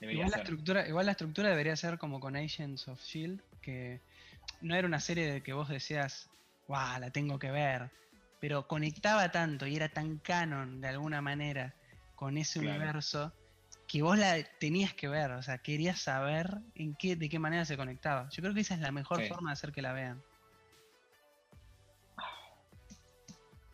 [0.00, 4.00] Igual la, estructura, igual la estructura debería ser como con Agents of Shield, que
[4.60, 6.28] no era una serie de que vos decías,
[6.66, 7.90] guau, la tengo que ver,
[8.40, 11.74] pero conectaba tanto y era tan canon de alguna manera
[12.16, 12.76] con ese Claro.
[12.76, 13.32] universo
[13.86, 17.64] que vos la tenías que ver, o sea, querías saber en qué, de qué manera
[17.64, 18.28] se conectaba.
[18.30, 19.28] Yo creo que esa es la mejor Sí.
[19.28, 20.22] forma de hacer que la vean.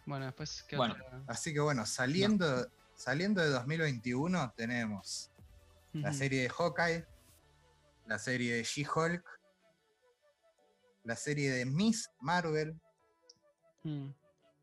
[0.09, 1.23] Bueno, después, ¿qué Bueno, otra?
[1.27, 5.31] Así que bueno, saliendo, saliendo de 2021 tenemos
[5.92, 7.07] la serie de Hawkeye,
[8.07, 9.23] la serie de She-Hulk,
[11.05, 12.81] la serie de Miss Marvel,
[13.85, 14.09] Mm.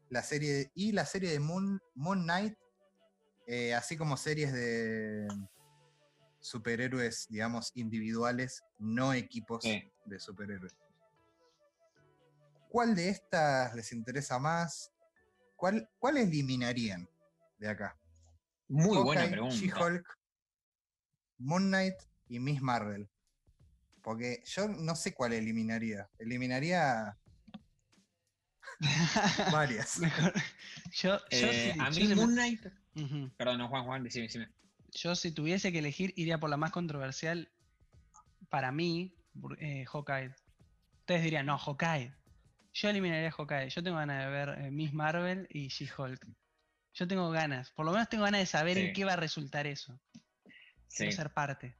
[0.10, 2.58] la serie de- y la serie de Moon, Moon Knight,
[3.45, 5.27] eh, así como series de
[6.39, 9.91] superhéroes, digamos, individuales, no equipos Sí.
[10.05, 10.75] de superhéroes.
[12.69, 14.91] ¿Cuál de estas les interesa más?
[15.65, 17.10] ¿Cuál, cuál eliminarían
[17.58, 17.97] de acá?
[18.67, 19.56] Muy buena pregunta.
[19.56, 20.06] She-Hulk,
[21.39, 21.95] Moon Knight
[22.28, 23.10] y Miss Marvel.
[24.04, 26.08] Porque yo no sé cuál eliminaría.
[26.19, 27.17] Eliminaría
[29.51, 29.97] varias.
[29.97, 30.34] Mejor.
[30.91, 32.62] Yo, yo Eh, si- a yo mí me- Moon Knight.
[33.36, 34.47] Perdón, no, Juan, Juan, decime, decime.
[34.91, 37.51] Yo si tuviese que elegir iría por la más controversial
[38.49, 39.15] para mí,
[39.58, 40.30] eh, Hawkeye.
[40.99, 42.13] Ustedes dirían, no, Hawkeye.
[42.75, 43.69] Yo eliminaría a Hawkeye.
[43.69, 46.27] Yo tengo ganas de ver eh, Miss Marvel y She-Hulk.
[46.93, 49.65] Yo tengo ganas, por lo menos tengo ganas de saber en qué va a resultar
[49.65, 49.97] eso.
[50.88, 50.97] Sí.
[50.97, 51.77] Quiero ser parte.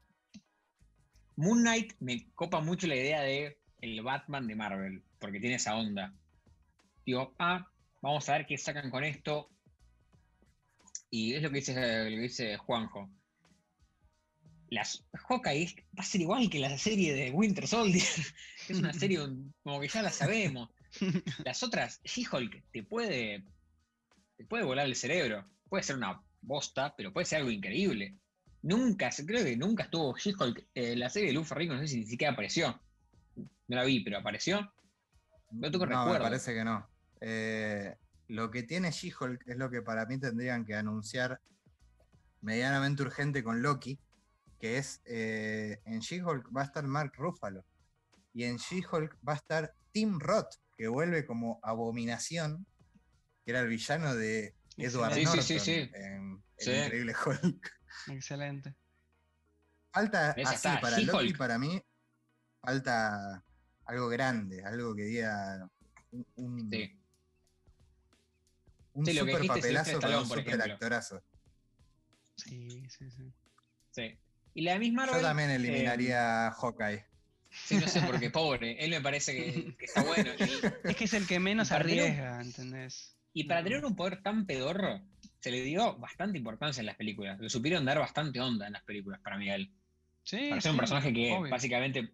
[1.36, 5.76] Moon Knight me copa mucho la idea de el Batman de Marvel, porque tiene esa
[5.76, 6.14] onda.
[7.06, 7.70] Digo, ah,
[8.02, 9.50] vamos a ver qué sacan con esto.
[11.10, 13.10] Y es lo que dice, lo que dice Juanjo.
[14.70, 18.04] Las Hawkeye va a ser igual que la serie de Winter Soldier.
[18.70, 19.20] es una serie
[19.62, 20.70] como que ya la sabemos.
[21.46, 23.44] Las otras, She-Hulk, te puede,
[24.38, 25.46] te puede volar el cerebro.
[25.70, 28.18] Puede ser una bosta, pero puede ser algo increíble.
[28.62, 30.68] Nunca, creo que nunca estuvo She-Hulk.
[30.74, 32.80] eh, la serie de Ferrigno, no sé si ni siquiera apareció.
[33.36, 34.72] No la vi, pero apareció.
[35.52, 36.24] No tengo No, me recuerdo.
[36.24, 36.88] parece que no.
[37.22, 37.96] Eh,
[38.28, 41.40] lo que tiene She-Hulk es lo que para mí tendrían que anunciar
[42.42, 44.00] medianamente urgente con Loki,
[44.60, 47.66] que es eh, en She-Hulk va a estar Mark Ruffalo
[48.34, 52.66] y en She-Hulk va a estar Tim Roth, que vuelve como abominación,
[53.44, 55.90] que era el villano de Edward Sí, sí, Norton sí, sí.
[55.94, 56.72] en Sí.
[56.72, 57.72] El Increíble Hulk.
[58.08, 58.76] Excelente.
[59.92, 61.82] Falta así para Loki, para mí,
[62.62, 63.44] falta
[63.86, 65.70] algo grande, algo que diga
[66.12, 67.00] un, un, Sí.
[68.94, 71.24] un Sí, lo que super dijiste, papelazo con un super actorazo.
[72.38, 73.34] Sí, sí, sí.
[73.92, 74.20] Sí.
[74.54, 75.22] Y la misma Marvel.
[75.22, 77.06] Yo también eh, eliminaría a Hawkeye.
[77.66, 78.84] Sí, no sé por qué, pobre.
[78.84, 80.32] Él me parece que, que está bueno.
[80.40, 83.12] Y, Es que es el que menos tener un- arriesga, ¿entendés?
[83.34, 85.02] y para tener un poder tan pedorro,
[85.42, 87.38] se le dio bastante importancia en las películas.
[87.40, 89.72] Le supieron dar bastante onda en las películas para Miguel.
[90.24, 91.52] Sí, Para ser un personaje que obvio.
[91.52, 92.10] básicamente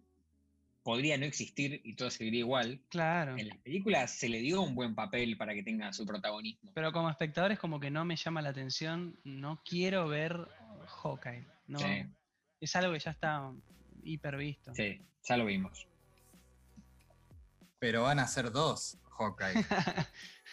[0.82, 2.80] podría no existir y todo seguiría igual.
[2.88, 3.36] Claro.
[3.38, 6.72] En las películas se le dio un buen papel para que tenga su protagonismo.
[6.74, 9.16] Pero como espectador es como que no me llama la atención.
[9.22, 10.36] No quiero ver
[11.02, 11.46] Hawkeye.
[11.68, 12.04] No, Sí.
[12.60, 13.52] Es algo que ya está
[14.02, 14.74] hiper visto.
[14.74, 15.86] Sí, ya lo vimos.
[17.78, 19.64] Pero van a ser dos Hawkeye.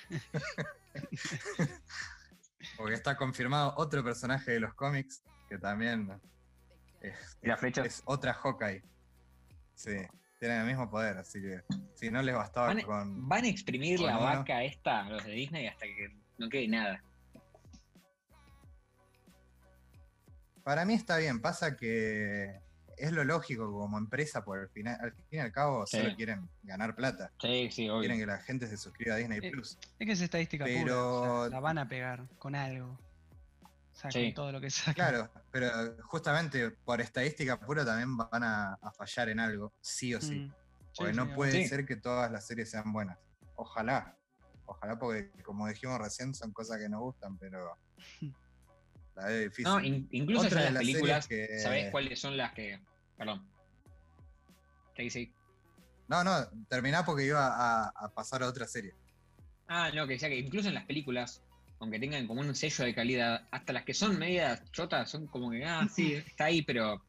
[2.77, 6.19] Porque está confirmado otro personaje de los cómics que también
[7.01, 7.83] es, ¿Y la flecha?
[7.83, 8.83] es otra Hawkeye.
[9.75, 9.95] Sí,
[10.39, 11.63] tienen el mismo poder, así que
[11.95, 13.27] si no les bastaba Van, con.
[13.29, 14.25] van a exprimir con la uno.
[14.25, 17.03] vaca esta, los de Disney, hasta que no quede nada.
[20.63, 22.59] Para mí está bien, pasa que
[22.99, 25.97] es lo lógico como empresa, por el final, al fin y al cabo Sí.
[25.97, 27.31] solo quieren ganar plata.
[27.41, 28.01] Sí, sí, obvio.
[28.01, 29.77] Quieren que la gente se suscriba a Disney Eh, Plus.
[29.97, 30.77] Es que es estadística pura.
[30.83, 32.99] Pero- o sea, la van a pegar con algo.
[33.61, 34.25] O sea, Sí.
[34.27, 34.93] con todo lo que sacan.
[34.93, 35.69] Claro, pero
[36.03, 40.35] justamente por estadística pura también van a, a fallar en algo, sí o sí.
[40.41, 40.53] Mm.
[40.95, 41.67] Porque Sí, no sí, puede Sí.
[41.67, 43.17] ser que todas las series sean buenas.
[43.55, 44.15] Ojalá.
[44.65, 47.75] Ojalá porque, como dijimos recién, son cosas que nos gustan, pero
[49.19, 49.63] la veo difícil.
[49.65, 52.79] No, in- incluso Otra ya de en las películas, que- ¿sabés cuáles son las que.
[53.17, 53.47] Perdón.
[54.95, 55.31] ¿Qué dice?
[56.07, 58.93] No, no, terminá porque iba a, a pasar a otra serie.
[59.67, 61.43] Ah, no, que decía que incluso en las películas,
[61.79, 65.51] aunque tengan como un sello de calidad, hasta las que son medias chotas, son como
[65.51, 67.03] que, ah, sí, está ahí, pero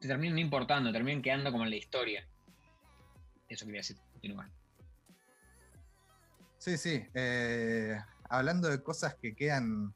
[0.00, 2.28] te terminan no importando, terminan quedando como en la historia.
[3.48, 4.50] Eso quería decir, continúa.
[6.58, 7.04] Sí, sí.
[7.14, 9.94] eh, hablando de cosas que quedan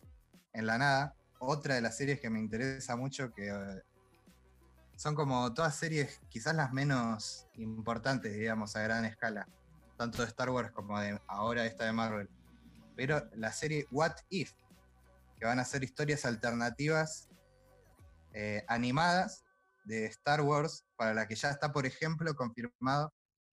[0.53, 3.83] en la nada, otra de las series que me interesa mucho, que eh,
[4.97, 9.49] son como todas series, quizás las menos importantes, digamos, a gran escala,
[9.97, 12.29] tanto de Star Wars como de ahora esta de Marvel.
[12.97, 14.53] Pero la serie What If,
[15.39, 17.29] que van a ser historias alternativas
[18.33, 19.45] eh, animadas
[19.85, 23.13] de Star Wars, para la que ya está, por ejemplo, confirmado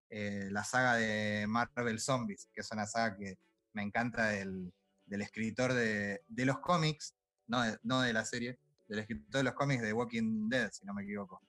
[0.10, 3.38] eh, la saga de Marvel Zombies, que es una saga que
[3.74, 4.74] me encanta del,
[5.06, 7.14] del escritor de, de los cómics,
[7.48, 10.86] no de, no de la serie, del escritor de los cómics de Walking Dead, si
[10.86, 11.42] no me equivoco.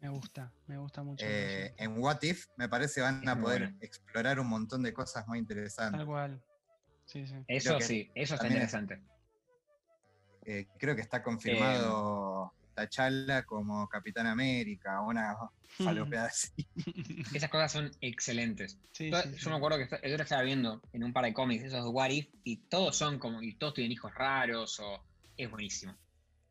[0.00, 1.26] Me gusta, me gusta mucho.
[1.28, 5.28] Eh, en What If me parece van Es a poder explorar un montón de cosas
[5.28, 5.98] muy interesantes.
[5.98, 6.42] Tal cual.
[7.04, 7.34] Sí, sí.
[7.48, 9.02] Eso sí, eso está interesante.
[10.46, 12.29] Eh, creo que está confirmado
[12.88, 15.36] T'Challa como Capitán América, una
[16.18, 16.52] falopeada así.
[17.34, 18.78] Esas cosas son excelentes.
[18.92, 19.48] Sí, Yo, sí, yo sí.
[19.50, 22.10] me acuerdo que yo lo estaba viendo en un par de cómics, esos de What
[22.10, 25.04] If, y todos son como, y todos tienen hijos raros, o
[25.36, 25.96] es buenísimo.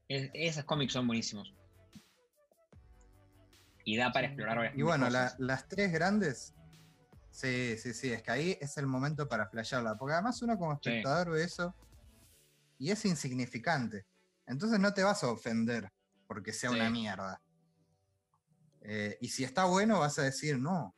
[0.08, 1.54] Es- esos cómics son buenísimos.
[3.86, 4.32] Y da para Sí.
[4.34, 6.54] explorar varias Y bueno, la- las tres grandes.
[7.32, 9.96] Sí, sí, sí, es que ahí es el momento para flashearla.
[9.98, 10.90] Porque además uno como Sí.
[10.90, 11.76] espectador ve eso
[12.78, 14.06] y es insignificante.
[14.46, 15.90] Entonces no te vas a ofender
[16.30, 17.42] porque sea una mierda.
[18.82, 20.94] Eh, y si está bueno, vas a decir, no,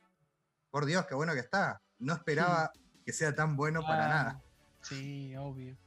[0.70, 1.82] por Dios, qué bueno que está.
[2.00, 2.70] No esperaba
[3.06, 4.13] que sea tan bueno para Claro.
[4.13, 4.41] nada.
[4.82, 5.78] Sí, obvio.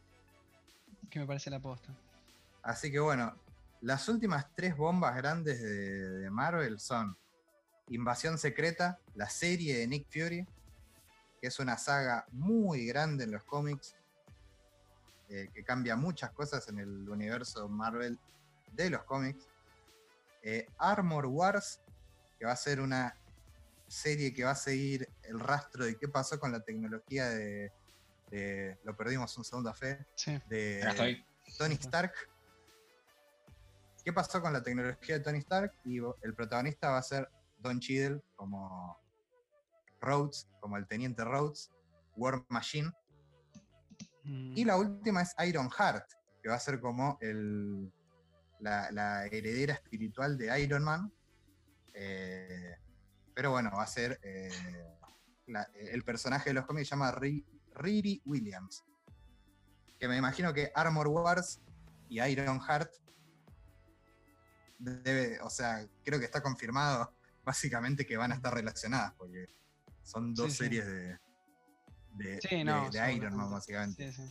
[1.11, 1.95] Que me parece la posta.
[2.63, 3.37] Así que bueno,
[3.83, 7.15] las últimas tres bombas grandes de, de Marvel son
[7.89, 10.49] Invasión Secreta, la serie de Nick Fury,
[11.39, 13.95] que es una saga muy grande en los cómics,
[15.29, 18.19] eh, que cambia muchas cosas en el universo Marvel
[18.75, 19.47] de los cómics.
[20.43, 21.81] Eh, Armor Wars,
[22.39, 23.17] que va a ser una
[23.87, 27.73] serie que va a seguir el rastro de qué pasó con la tecnología de,
[28.31, 30.39] de- lo perdimos un segundo a fe, Sí.
[30.49, 31.25] de.
[31.59, 32.13] Tony Stark.
[34.05, 35.73] ¿Qué pasó con la tecnología de Tony Stark?
[35.85, 38.99] Y el protagonista va a ser Don Cheadle como
[40.01, 41.71] Rhodes, como el teniente Rhodes,
[42.17, 42.91] War Machine.
[44.25, 46.07] Mm, Y la última es Iron Heart,
[46.43, 47.91] que va a ser como el,
[48.65, 51.13] la, la heredera espiritual de Iron Man.
[51.93, 52.75] Eh,
[53.35, 54.51] pero bueno, va a ser eh,
[55.47, 58.83] la- el personaje de los cómics se llama Ri- Riri Williams.
[59.99, 61.61] Que me imagino que Armor Wars
[62.09, 62.91] y Iron Heart
[64.79, 69.47] debe, o sea, creo que está confirmado básicamente que van a estar relacionadas, porque
[70.03, 70.57] son dos Sí, sí.
[70.65, 71.19] series de,
[72.15, 74.11] de, Sí, de- no, de Iron Man, básicamente.
[74.11, 74.31] Sí, sí.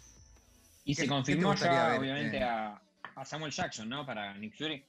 [0.86, 2.82] Y ¿Qué- se confirmó gustaría ya, ver obviamente, en- a,
[3.15, 4.06] a Samuel Jackson, ¿no?
[4.06, 4.86] Para Nick Fury.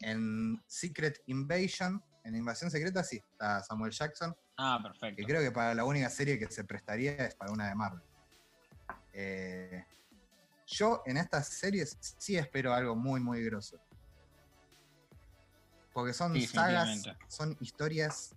[0.00, 5.16] En Secret Invasion, en Invasión Secreta, sí, está Samuel Jackson, Ah, perfecto.
[5.16, 8.02] que creo que para la única serie que se prestaría es para una de Marvel.
[9.12, 9.84] Eh,
[10.66, 13.80] yo en estas series sí espero algo muy, muy grosso.
[15.92, 18.34] Porque son Sí, sagas, son historias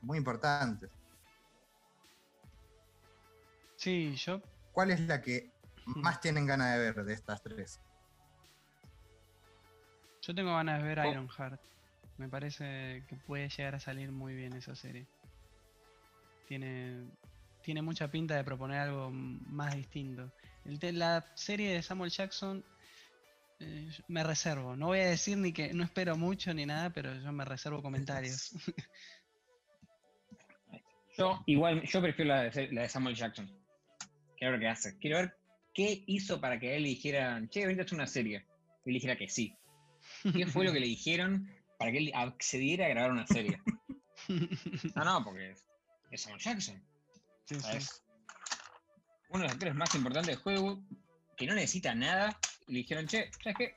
[0.00, 0.90] muy importantes.
[3.76, 4.40] Sí, yo
[4.72, 5.52] ¿Cuál es la que
[5.86, 6.00] Hmm.
[6.02, 7.80] más tienen ganas de ver de estas tres?
[10.22, 11.10] Yo tengo ganas de ver Oh.
[11.10, 11.60] Ironheart.
[12.18, 15.06] Me parece que puede llegar a salir muy bien esa serie.
[16.46, 17.08] Tiene,
[17.62, 20.30] tiene mucha pinta de proponer algo más distinto.
[20.64, 22.62] El la serie de Samuel Jackson
[23.60, 24.76] eh, me reservo.
[24.76, 27.82] No voy a decir ni que no espero mucho ni nada, pero yo me reservo
[27.82, 28.52] comentarios.
[31.18, 33.50] Yo, igual, yo prefiero la de, la de Samuel Jackson.
[34.38, 34.98] Quiero ver qué hace.
[34.98, 35.34] Quiero ver
[35.74, 38.46] qué hizo para que él le dijeran, che, venite a hacer una serie.
[38.86, 39.54] Y él dijera que sí.
[40.36, 43.60] ¿Qué fue lo que le dijeron para que él accediera a grabar una serie?
[44.94, 45.64] No, no, porque es,
[46.12, 46.80] es Samuel Jackson.
[47.46, 47.60] Sí, sí.
[47.62, 48.02] ¿sabes?
[49.30, 50.84] Uno de los actores más importantes del juego,
[51.36, 53.76] que no necesita nada, y le dijeron, che, ¿sabes qué?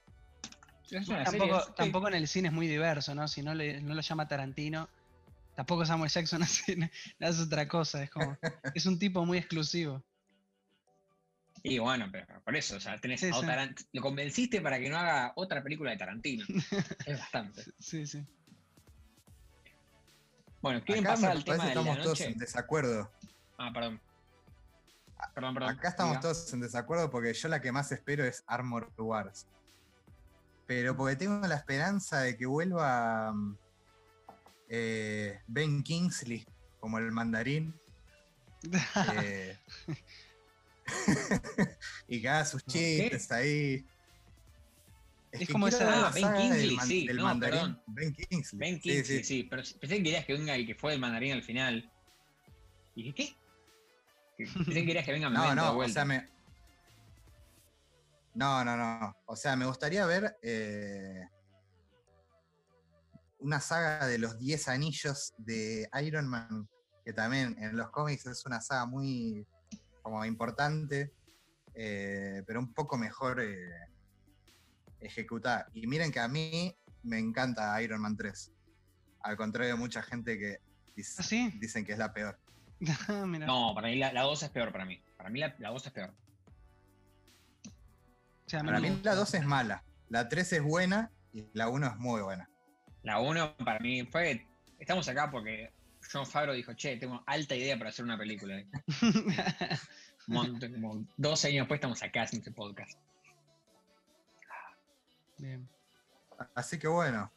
[0.85, 3.27] Haces una serie, Tampoco, tampoco en el cine es muy diverso, ¿no?
[3.27, 4.89] Si no, le, no lo llama Tarantino,
[5.55, 8.03] tampoco Samuel Jackson hace, hace otra cosa.
[8.03, 8.37] Es como,
[8.75, 10.03] es un tipo muy exclusivo.
[11.65, 13.29] Y bueno, pero por eso, o sea, tenés a.
[13.29, 16.45] Tarant- lo convenciste para que no haga otra película de Tarantino.
[17.05, 17.63] es bastante.
[17.79, 18.25] Sí, sí.
[20.61, 22.31] Bueno, ¿quieren Acá pasar al tema de que la estamos todos noche?
[22.31, 23.11] en desacuerdo.
[23.57, 24.01] Ah, perdón.
[25.33, 25.69] Perdón, perdón.
[25.69, 26.21] Acá estamos diga.
[26.21, 29.47] todos en desacuerdo porque yo la que más espero es Armor Wars.
[30.67, 33.57] Pero porque tengo la esperanza de que vuelva mm,
[34.67, 36.45] eh, Ben Kingsley
[36.81, 37.73] como el mandarín.
[39.21, 39.57] eh,
[42.07, 43.85] y haga sus chistes ahí.
[45.31, 47.59] Es como esa- Ah, Ben saga del Kingsley, man- sí, del no, mandarín.
[47.59, 47.83] perdón.
[47.87, 48.59] Ben Kingsley.
[48.59, 49.43] Ben Kingsley, sí, sí.
[49.49, 51.91] pero pensé que querías que venga el que fue el mandarín al final.
[52.95, 53.35] Y dije, ¿qué?
[54.65, 55.93] Pensé que querías que venga No, no, o vuelta.
[55.93, 56.29] sea, me.
[58.35, 59.15] No, no, no.
[59.25, 61.27] O sea, me gustaría ver eh,
[63.39, 66.67] una saga de los 10 anillos de Iron Man,
[67.05, 69.45] que también en los cómics es una saga muy
[70.03, 71.11] como importante,
[71.73, 73.71] eh, pero un poco mejor eh,
[74.99, 75.67] ejecutada.
[75.73, 78.51] Y miren que a mí me encanta Iron Man 3.
[79.21, 80.59] Al contrario de mucha gente que
[80.95, 81.51] dice- ¿Ah, sí?
[81.59, 82.37] dicen que es la peor.
[83.47, 85.01] No, para mí la, la 2 es peor para mí.
[85.17, 86.13] Para mí la, la 2 es peor.
[88.45, 89.09] O sea, Para mí gusta.
[89.11, 92.49] la 2 es mala, la 3 es buena y la 1 es muy buena.
[93.03, 94.45] La 1 para mí fue.
[94.79, 95.71] Estamos acá porque
[96.13, 98.55] John Favreau dijo, che, tengo alta idea para hacer una película.
[100.27, 102.99] Un montón- como 12 años después estamos acá haciendo este podcast.
[105.39, 105.67] Bien.
[106.55, 107.31] Así que bueno,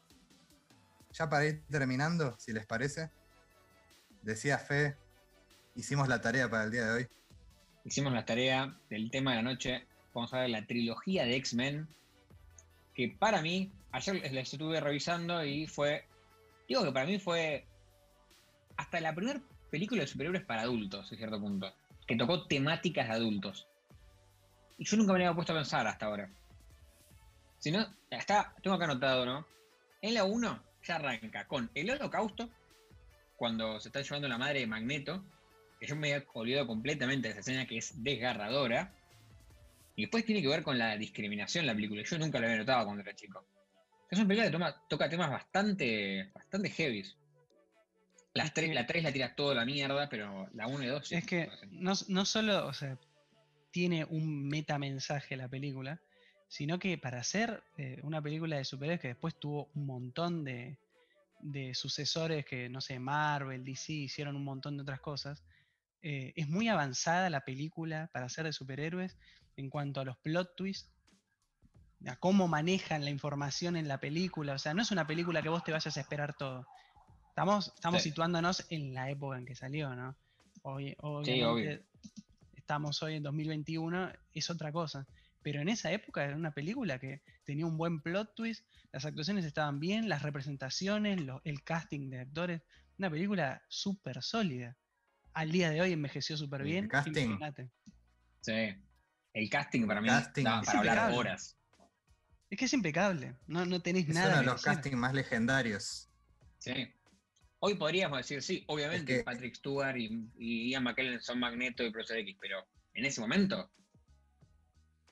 [1.13, 3.11] ya para ir terminando, si les parece,
[4.23, 4.97] decía Fe,
[5.75, 7.09] hicimos la tarea para el día de hoy.
[7.85, 9.87] Hicimos la tarea del tema de la noche.
[10.13, 11.89] Vamos a ver la trilogía de X-Men.
[12.95, 16.05] Que para mí, ayer la estuve revisando y fue.
[16.69, 17.67] Digo que para mí fue.
[18.77, 21.73] Hasta la primera película de superhéroes para adultos, a cierto punto.
[22.07, 23.67] Que tocó temáticas de adultos.
[24.79, 26.31] Y yo nunca me había puesto a pensar hasta ahora.
[27.59, 29.47] Si no, está, tengo acá anotado, ¿no?
[30.03, 32.49] En la 1 ya arranca con el holocausto,
[33.37, 35.25] cuando se está llevando la madre de Magneto,
[35.81, 38.93] que yo me había olvidado completamente de esa escena que es desgarradora.
[39.95, 42.03] Y después tiene que ver con la discriminación en la película.
[42.03, 43.45] Yo nunca lo había notado cuando era chico.
[44.11, 47.17] Es una película que toca temas bastante, bastante heavies.
[48.37, 51.27] Las tres, la 3 la tira toda la mierda, pero la 1 y 2 Es
[51.27, 52.99] que no, no solo, o sea,
[53.71, 56.01] tiene un metamensaje la película,
[56.49, 60.79] sino que para hacer eh, una película de superhéroes que después tuvo un montón de,
[61.41, 65.43] de, sucesores que, no sé, Marvel, DC hicieron un montón de otras cosas,
[66.03, 69.17] eh, es muy avanzada la película para hacer de superhéroes
[69.57, 70.93] en cuanto a los plot twists,
[72.07, 74.55] a cómo manejan la información en la película.
[74.55, 76.67] O sea, no es una película que vos te vayas a esperar todo.
[77.37, 80.17] Estamos, estamos situándonos en la época en que salió, ¿no?
[80.63, 80.97] Hoy,
[82.55, 85.07] estamos hoy en 2021, es otra cosa.
[85.43, 89.45] Pero en esa época era una película que tenía un buen plot twist, las actuaciones
[89.45, 92.63] estaban bien, las representaciones, el casting de actores.
[92.97, 94.75] Una película súper sólida.
[95.35, 96.85] Al día de hoy envejeció súper bien.
[96.85, 97.39] El casting.
[98.41, 98.83] Sí.
[99.35, 100.09] El casting para mí
[100.43, 101.59] para hablar horas.
[102.49, 103.37] Es que es impecable.
[103.47, 104.27] No, no tenéis nada.
[104.27, 106.09] Es uno de los castings más legendarios.
[106.61, 106.95] Sí.
[107.59, 112.37] Hoy podríamos decir, sí, obviamente Patrick Stewart y, Ian McKellen son Magneto y Profesor X,
[112.41, 113.71] pero en ese momento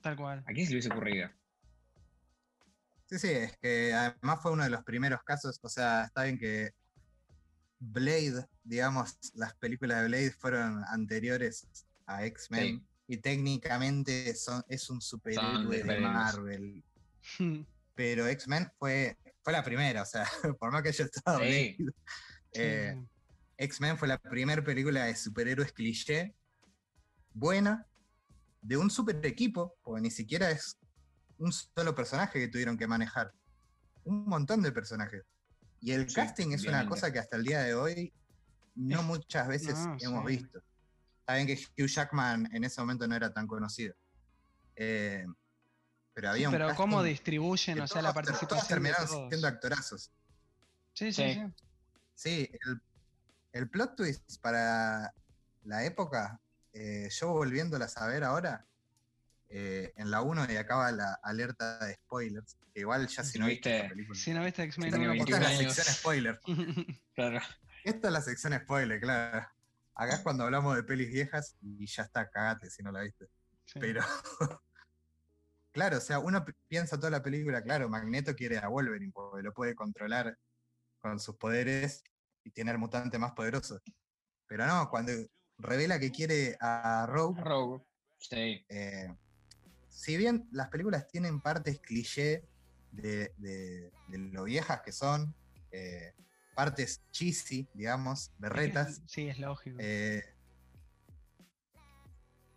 [0.04, 0.44] Tal cual.
[0.46, 1.30] ¿A quién se le hubiese ocurrido?
[3.06, 6.38] Sí, sí, es que además fue uno de los primeros casos, o sea, está bien
[6.38, 6.72] que
[7.78, 11.66] Blade, digamos, las películas de Blade fueron anteriores
[12.04, 16.84] a X-Men y técnicamente son, es un superhéroe de Marvel.
[17.94, 20.26] Pero X-Men fue, fue la primera, o sea,
[20.58, 21.78] por más que haya estado sí.
[22.54, 22.96] Eh,
[23.56, 26.34] X-Men fue la primera película de superhéroes cliché,
[27.32, 27.86] buena,
[28.62, 30.78] de un super equipo, porque ni siquiera es
[31.38, 33.32] un solo personaje que tuvieron que manejar.
[34.04, 35.22] Un montón de personajes.
[35.80, 38.12] Y el casting es una cosa que hasta el día de hoy
[38.74, 40.60] no muchas veces hemos visto.
[41.26, 43.94] Saben que Hugh Jackman en ese momento no era tan conocido.
[44.76, 45.26] Eh,
[46.12, 48.48] pero había un Pero cómo distribuyen, o sea, la participación.
[48.48, 50.10] Todos terminaron siendo actorazos.
[50.92, 51.42] Sí, sí, sí.
[52.14, 52.80] Sí, el,
[53.52, 55.12] el plot twist para
[55.64, 56.40] la época
[56.74, 58.66] eh, yo volviéndola a saber ahora,
[59.48, 63.46] eh, en la 1 y acaba la alerta de spoilers, que igual ya si no
[63.46, 66.40] viste Si no viste X-Men, esta es la sección spoiler.
[67.14, 67.40] claro.
[67.84, 69.46] Esta es la sección spoiler, claro.
[69.94, 73.28] Acá es cuando hablamos de pelis viejas y ya está, cagate si no la viste.
[73.78, 74.00] Pero,
[75.72, 79.54] claro, o sea, uno piensa toda la película, claro, Magneto quiere a Wolverine porque lo
[79.54, 80.36] puede controlar
[81.04, 82.02] con sus poderes
[82.44, 83.78] y tiene el mutante más poderoso.
[84.46, 85.12] Pero no, cuando
[85.58, 87.42] revela que quiere a Rogue.
[87.42, 87.84] Rogue,
[88.16, 88.64] sí.
[88.70, 89.14] Eh,
[89.90, 92.48] si bien las películas tienen partes cliché
[92.90, 95.34] de, lo viejas que son,
[95.72, 96.14] eh,
[96.54, 99.02] partes cheesy, digamos, berretas.
[99.06, 99.76] Sí, es lógico.
[99.80, 100.24] Eh,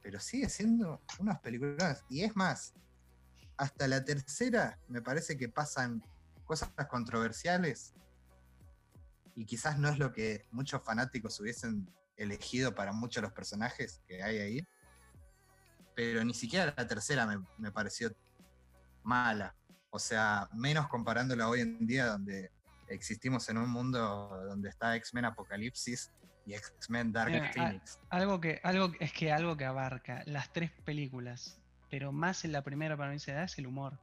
[0.02, 2.06] pero sigue siendo unas películas.
[2.08, 2.74] Y es más,
[3.58, 6.02] hasta la tercera me parece que pasan
[6.45, 7.93] cosas controversiales
[9.38, 14.01] y quizás no es lo que muchos fanáticos hubiesen elegido para muchos de los personajes
[14.07, 14.67] que hay ahí.
[15.95, 17.27] Pero ni siquiera la tercera
[17.57, 18.09] me, pareció
[19.03, 19.55] mala.
[19.91, 22.51] O sea, menos comparándola hoy en día donde
[22.88, 23.99] existimos en un mundo
[24.49, 26.11] donde está X-Men Apocalipsis
[26.47, 27.99] y X-Men Dark Phoenix.
[28.09, 31.61] Algo que, algo, es que algo que abarca las tres películas,
[31.91, 33.99] pero más en la primera para mí se da es el humor.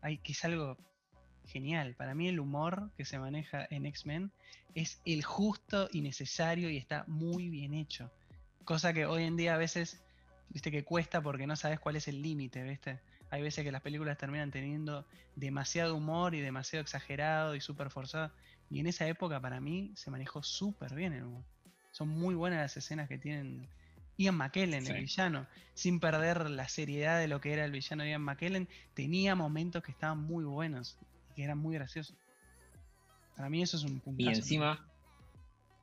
[0.00, 0.78] Hay es algo
[1.46, 1.94] genial.
[1.94, 4.30] Para mí el humor que se maneja en X-Men
[4.74, 8.10] es el justo y necesario y está muy bien hecho.
[8.64, 10.02] Cosa que hoy en día a veces,
[10.50, 13.00] viste que cuesta porque no sabes cuál es el límite, ¿viste?
[13.30, 18.32] Hay veces que las películas terminan teniendo demasiado humor y demasiado exagerado y súper forzado.
[18.70, 21.44] Y en esa época para mí se manejó súper bien el humor.
[21.92, 23.68] Son muy buenas las escenas que tienen
[24.16, 25.46] Ian McKellen, el villano.
[25.74, 29.82] Sin perder la seriedad de lo que era el villano de Ian McKellen, tenía momentos
[29.82, 30.98] que estaban muy buenos
[31.40, 32.14] que era muy gracioso.
[33.34, 34.22] Para mí eso es un punto.
[34.22, 34.86] Y encima,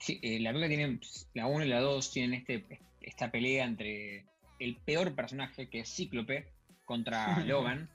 [0.08, 1.00] eh, la película tiene,
[1.34, 4.26] la 1 y la 2 tienen este, esta pelea entre
[4.60, 6.48] el peor personaje, que es Cíclope,
[6.86, 7.90] contra Logan.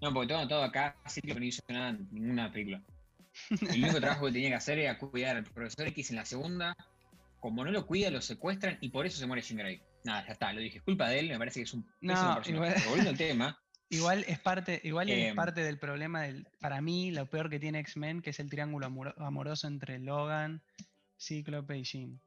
[0.00, 2.80] No, porque todo todo acá, Cíclope no hizo nada en ninguna película.
[3.50, 6.76] El único trabajo que tenía que hacer era cuidar al profesor X en la segunda.
[7.40, 9.82] Como no lo cuida, lo secuestran y por eso se muere Jean Grey.
[10.04, 10.78] Nada, ya está, lo dije.
[10.78, 13.58] Es culpa de él, me parece que es un no, Volviendo al tema,
[13.88, 15.36] Igual es parte, igual es em.
[15.36, 18.86] parte del problema del, para mí, lo peor que tiene X-Men, que es el triángulo
[19.18, 20.60] amoroso entre Logan,
[21.18, 22.20] Cíclope y Jean.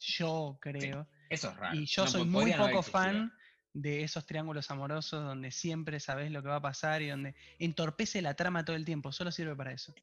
[0.00, 1.06] Yo creo.
[1.30, 1.76] eso es raro.
[1.76, 3.32] Y yo soy muy poco fan
[3.72, 8.20] de esos triángulos amorosos donde siempre sabes lo que va a pasar y donde entorpece
[8.20, 9.12] la trama todo el tiempo.
[9.12, 9.94] Solo sirve para eso.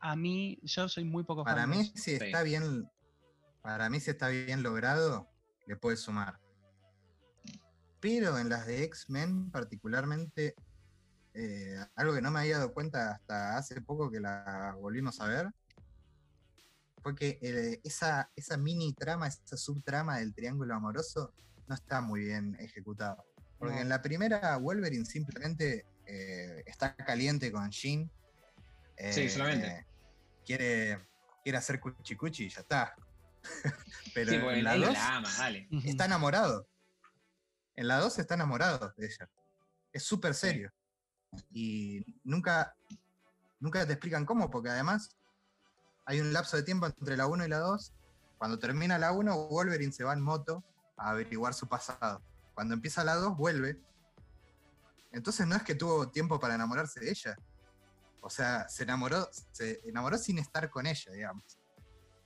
[0.00, 1.70] A mí, yo soy muy poco para fan.
[1.70, 2.90] Para mí, si está bien,
[3.62, 5.28] para mí si está bien logrado,
[5.66, 6.40] le puede sumar.
[8.00, 10.54] Pero en las de X-Men particularmente,
[11.34, 15.26] eh, algo que no me había dado cuenta hasta hace poco que la volvimos a
[15.26, 15.50] ver,
[17.02, 21.32] fue que eh, esa, esa mini trama, esa subtrama del triángulo amoroso
[21.66, 23.22] no está muy bien ejecutada.
[23.58, 23.80] Porque No.
[23.82, 28.10] en la primera Wolverine simplemente eh, está caliente con Jean.
[29.12, 29.86] Sí, solamente.
[30.44, 30.98] quiere,
[31.42, 32.94] quiere hacer cuchicuchi y ya está.
[34.14, 35.68] Pero Sí, en la él 2 la ama, dale.
[35.84, 36.66] Está enamorado.
[37.80, 39.26] En la 2 está enamorado de ella.
[39.90, 40.70] Es súper serio.
[41.50, 42.76] Y nunca,
[43.58, 45.16] nunca te explican cómo, porque además
[46.04, 47.94] hay un lapso de tiempo entre la 1 y la 2.
[48.36, 50.62] Cuando termina la 1, Wolverine se va en moto
[50.98, 52.22] a averiguar su pasado.
[52.52, 53.80] Cuando empieza la 2, vuelve.
[55.10, 57.34] Entonces no es que tuvo tiempo para enamorarse de ella.
[58.20, 61.44] O sea, se enamoró, se enamoró sin estar con ella, digamos.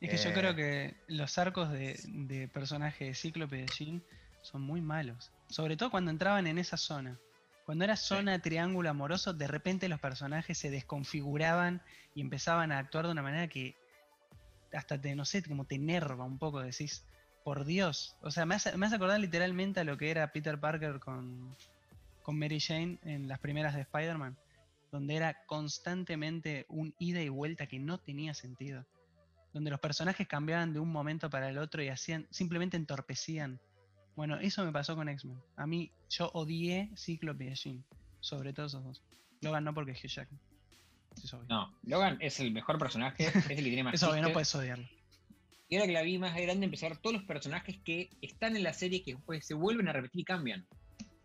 [0.01, 3.67] Es que yo Eh, creo que los arcos de, de personaje de Cíclope y de
[3.69, 4.05] Jean
[4.45, 5.33] son muy malos.
[5.49, 7.19] Sobre todo cuando entraban en esa zona.
[7.65, 11.83] Cuando era zona triángulo amoroso, de repente los personajes se desconfiguraban
[12.15, 13.75] y empezaban a actuar de una manera que
[14.73, 17.07] hasta te, no sé, como te enerva un poco, decís,
[17.43, 18.17] por Dios.
[18.21, 21.57] O sea, me hace, me hace acordar literalmente a lo que era Peter Parker con,
[22.23, 24.37] con Mary Jane en las primeras de Spider-Man,
[24.93, 28.85] donde era constantemente un ida y vuelta que no tenía sentido
[29.55, 33.61] donde los personajes cambiaban de un momento para el otro y hacían, simplemente entorpecían.
[34.17, 35.41] Bueno, eso me pasó con X-Men.
[35.57, 37.85] A mí, yo odié Cíclope y Jean,
[38.21, 39.03] sobre todo esos dos.
[39.41, 40.41] Logan no porque es Hugh Jackman.
[41.17, 41.47] Eso es obvio.
[41.49, 44.55] No, Logan es el mejor personaje, es el que tiene más es obvio, no puedes
[44.55, 44.87] odiarlo.
[45.69, 48.73] Y ahora que la vi más grande, ver todos los personajes que están en la
[48.73, 50.67] serie que después se vuelven a repetir y cambian.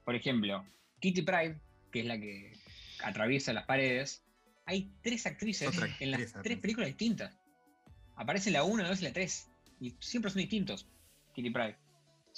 [0.05, 0.65] Por ejemplo,
[1.01, 1.61] Kitty Pride,
[1.91, 2.53] que es la que
[3.03, 4.23] atraviesa las paredes.
[4.65, 7.37] Hay tres actrices Otra en las actriz, tres películas distintas.
[8.15, 9.49] Aparece la 1, la 2 y la 3.
[9.81, 10.87] Y siempre son distintos.
[11.33, 11.77] Kitty Pride.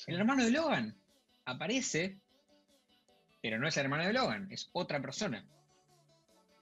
[0.03, 0.11] Sí.
[0.11, 0.95] El hermano de Logan
[1.45, 2.17] aparece,
[3.41, 5.45] pero no es el hermano de Logan, es otra persona.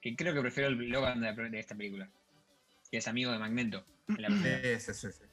[0.02, 2.10] Que creo que prefiero el Logan de, la- de esta película.
[2.90, 3.82] Que es amigo de Magneto.
[4.08, 4.78] en.
[4.78, 5.24] Sí, sí, sí.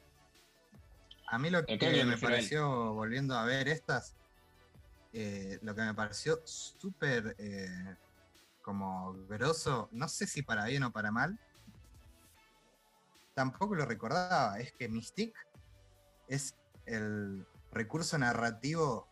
[1.27, 4.15] A mí lo que, me pareció, volviendo a ver estas,
[5.11, 7.95] eh, lo que me pareció súper eh,
[8.61, 11.37] como grosso, no sé si para bien o para mal,
[13.33, 15.37] tampoco lo recordaba, es que Mystique
[16.29, 16.55] es
[16.85, 19.07] el recurso narrativo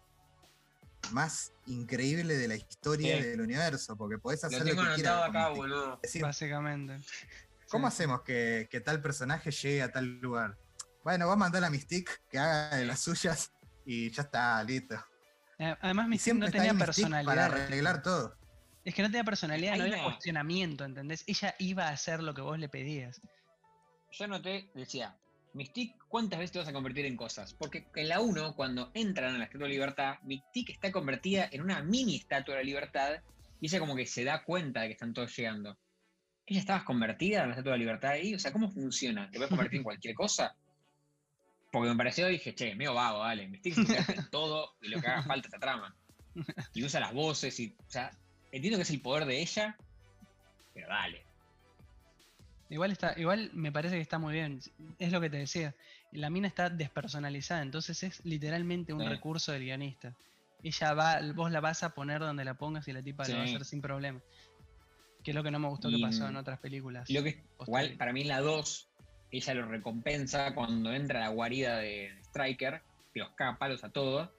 [1.11, 3.23] más increíble de la historia Sí.
[3.23, 5.29] del universo, porque podés Lo hacer lo, tengo que quieras.
[5.29, 5.99] acá, boludo.
[6.01, 6.99] Decir, Básicamente.
[7.69, 7.93] ¿Cómo Sí.
[7.95, 10.57] hacemos que, que tal personaje llegue a tal lugar?
[11.03, 13.51] Bueno, vamos a mandar a Mystique que haga de las suyas
[13.85, 14.95] y ya está, listo.
[15.59, 17.25] Eh, Además, Mystique siempre no tenía personalidad.
[17.31, 18.35] para arreglar todo.
[18.83, 21.23] Es que no tenía personalidad, no había cuestionamiento, ¿entendés?
[21.27, 23.19] Ella iba a hacer lo que vos le pedías.
[24.11, 25.17] Yo noté, decía,
[25.55, 27.53] Mystique, ¿cuántas veces te vas a convertir en cosas?
[27.53, 31.47] Porque en la 1, cuando entran a la Estatua de la Libertad, Mystique está convertida
[31.49, 33.23] en una mini Estatua de la Libertad
[33.61, 35.77] y ella como que se da cuenta de que están todos llegando.
[36.45, 38.35] ¿Ella estabas convertida en la Estatua de la Libertad ahí?
[38.35, 39.31] O sea, ¿cómo funciona?
[39.31, 40.53] ¿Te puedes convertir en cualquier cosa?
[41.71, 43.47] Porque me pareció, dije, che, medio vago, dale.
[43.47, 45.95] Mystique se hacer todo y lo que haga falta esta trama.
[46.73, 48.11] Y usa las voces y, o sea,
[48.51, 49.77] entiendo que es el poder de ella,
[50.73, 51.25] pero dale.
[52.69, 54.59] Igual está, igual me parece que está muy bien.
[54.97, 55.75] Es lo que te decía.
[56.11, 59.07] La mina está despersonalizada, entonces es literalmente un Sí.
[59.07, 60.15] recurso del guionista.
[60.63, 63.41] Ella va, vos la vas a poner donde la pongas y la tipa lo va
[63.41, 64.19] a hacer sin problema.
[65.23, 67.09] Que es lo que no me gustó Y, que pasó en otras películas.
[67.09, 68.89] Lo que igual para mí la 2,
[69.31, 72.81] ella lo recompensa cuando entra a la guarida de Striker,
[73.13, 74.29] que los caga palos a todos,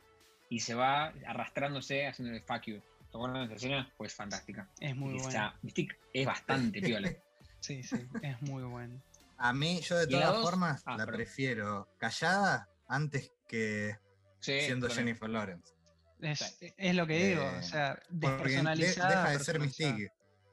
[0.49, 2.81] y se va arrastrándose haciendo el fuck you.
[2.81, 3.93] ¿Te acuerdas de esa escena?
[3.97, 4.69] Pues fantástica.
[4.81, 5.21] Es muy
[5.63, 7.11] Mystique es bastante piola.
[7.61, 9.03] Sí, sí, es muy bueno.
[9.39, 11.15] A mí, yo de ¿Y la todas formas, Ah, la perdón.
[11.17, 13.97] prefiero callada antes que
[14.41, 14.89] Sí, siendo.
[14.89, 15.75] Jennifer Lawrence.
[16.21, 19.09] Es, es lo que digo, Eh, o sea, Porque de- despersonalizada.
[19.11, 19.61] deja de ser.
[19.61, 20.13] Mystique.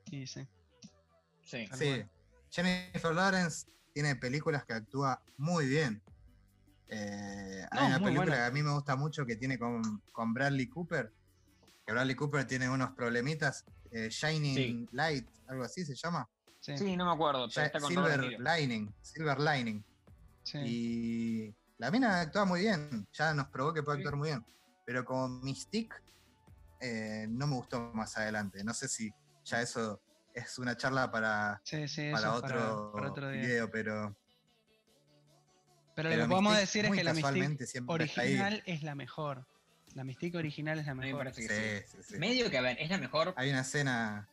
[0.10, 0.48] Sí, sí.
[1.44, 1.68] Sí.
[1.78, 2.04] Sí.
[2.50, 6.02] Jennifer Lawrence tiene películas que actúa muy bien.
[6.90, 8.36] Eh, No, hay una película buena.
[8.36, 11.12] que a mí me gusta mucho que tiene con, con Bradley Cooper.
[11.86, 13.66] Que Bradley Cooper tiene unos problemitas.
[13.92, 14.88] eh, Shining Sí.
[14.92, 16.28] Light, algo así se llama.
[16.64, 18.40] Sí, Sí, no me acuerdo, pero Ya- está con Silver.
[18.40, 18.94] Lining.
[19.02, 19.84] Silver Lining.
[20.44, 20.58] sí.
[20.64, 23.06] Y la mina actúa muy bien.
[23.12, 24.02] Ya nos probó que puede Sí.
[24.04, 24.46] actuar muy bien.
[24.86, 25.94] Pero como Mystique,
[26.80, 28.64] eh, no me gustó más adelante.
[28.64, 29.12] No sé si
[29.44, 30.02] ya eso
[30.34, 33.42] es una charla para, Sí, sí, para, otro, para otro día.
[33.42, 34.16] video, pero,
[35.96, 39.46] Pero, pero lo que podemos decir es que la Mystique original es la mejor.
[39.96, 41.20] La Mystique original es la me mejor.
[41.26, 42.18] parece que Sí, sí, sí.
[42.20, 44.28] Medio que, a ver, es la mejor Hay una escena.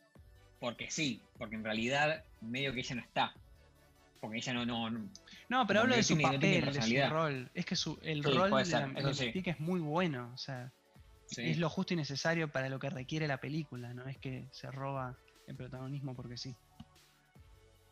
[0.61, 3.33] Porque sí, porque en realidad medio que ella no está.
[4.21, 5.09] Porque ella no, no, no-
[5.49, 7.09] No, pero hablo de su tiene- no papel, de su personalidad.
[7.09, 7.51] rol.
[7.55, 9.31] Es que su, el Sí, rol de ser, la de sí.
[9.43, 10.31] Es muy bueno.
[10.33, 10.71] O sea,
[11.25, 11.41] Sí.
[11.49, 14.69] es lo justo y necesario para lo que requiere la película, no es que se
[14.69, 16.55] roba el protagonismo porque sí.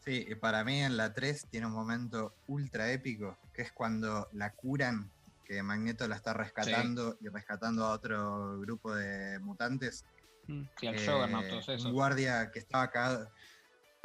[0.05, 4.28] Sí, y para mí en la 3 tiene un momento ultra épico, que es cuando
[4.34, 5.11] la curan,
[5.43, 10.05] que Magneto la está rescatando y rescatando a otro grupo de mutantes.
[10.50, 10.64] Mm.
[10.80, 11.86] Sí, al Eh, Juggernaut, todos esos.
[11.86, 13.32] Un guardia que estaba cagado.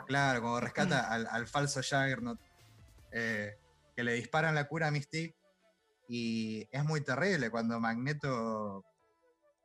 [0.06, 2.38] Claro, cuando rescata al, al falso Juggernaut,
[3.12, 3.56] eh,
[3.96, 5.36] que le disparan la cura a Mystique.
[6.06, 8.84] Y es muy terrible cuando Magneto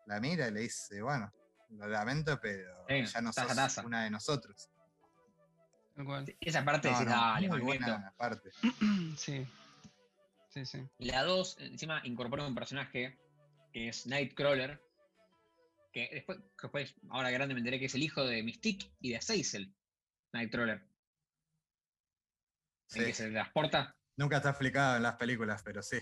[0.06, 1.30] la mira y le dice, bueno,
[1.72, 3.86] lo lamento, pero Sí, ya no taza, sos taza.
[3.86, 4.70] una de nosotros.
[6.40, 7.86] Esa parte No, decís, no, dale, muy Magneto.
[7.92, 8.52] buena parte.
[9.18, 9.46] Sí.
[10.48, 10.88] Sí, sí.
[11.00, 13.20] La 2, encima, incorpora un personaje
[13.74, 14.82] que es Nightcrawler.
[15.92, 19.18] Que después, después, ahora grande me enteré que es el hijo de Mystique y de
[19.18, 19.74] Azazel.
[20.34, 20.82] Nightcrawler.
[22.92, 23.06] El Sí.
[23.06, 23.96] que se transporta.
[24.18, 25.98] Nunca está explicado en las películas, pero sí.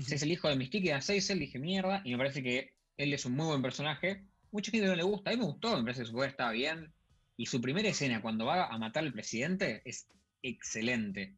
[0.00, 2.02] Si es el hijo de Mystique y de Azazel, dije mierda.
[2.04, 4.26] Y me parece que él es un muy buen personaje.
[4.50, 5.30] Mucha gente no le gusta.
[5.30, 6.92] A mí me gustó, me parece que su poder estaba bien.
[7.36, 10.08] Y su primera escena cuando va a matar al presidente es
[10.42, 11.36] excelente.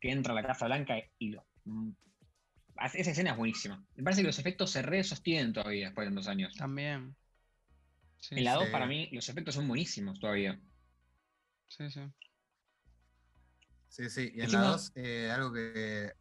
[0.00, 1.46] Que entra a la Casa Blanca y lo.
[2.80, 3.84] Esa escena es buenísima.
[3.94, 6.54] Me parece que los efectos se re sostienen todavía después de tantos años.
[6.56, 7.14] También.
[8.18, 8.70] Sí, En la 2 sí.
[8.70, 10.58] para mí los efectos son buenísimos todavía.
[11.68, 12.00] sí, sí.
[13.88, 14.30] Sí, sí.
[14.34, 16.12] Y en la 2, eh, algo que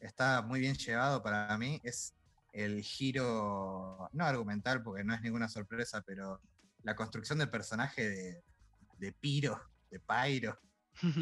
[0.00, 2.12] está muy bien llevado para mí es
[2.52, 6.40] el giro, no argumental, porque no es ninguna sorpresa, pero
[6.82, 8.42] la construcción del personaje de,
[8.98, 10.58] de Piro, de Pyro,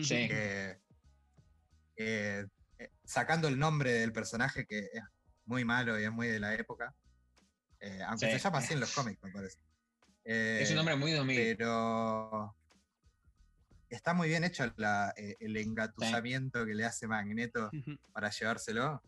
[0.02, 0.28] Sí.
[0.28, 0.80] que
[1.96, 2.46] eh,
[3.04, 5.02] sacando el nombre del personaje que es
[5.44, 6.94] muy malo y es muy de la época,
[7.80, 8.32] eh, aunque Sí.
[8.32, 9.58] se llama así en los cómics, me parece.
[10.24, 11.56] Es un Eh, nombre muy 2000.
[11.56, 12.54] pero
[13.90, 17.70] está muy bien hecho la- eh, el engatusamiento que le hace Magneto
[18.12, 19.02] para llevárselo.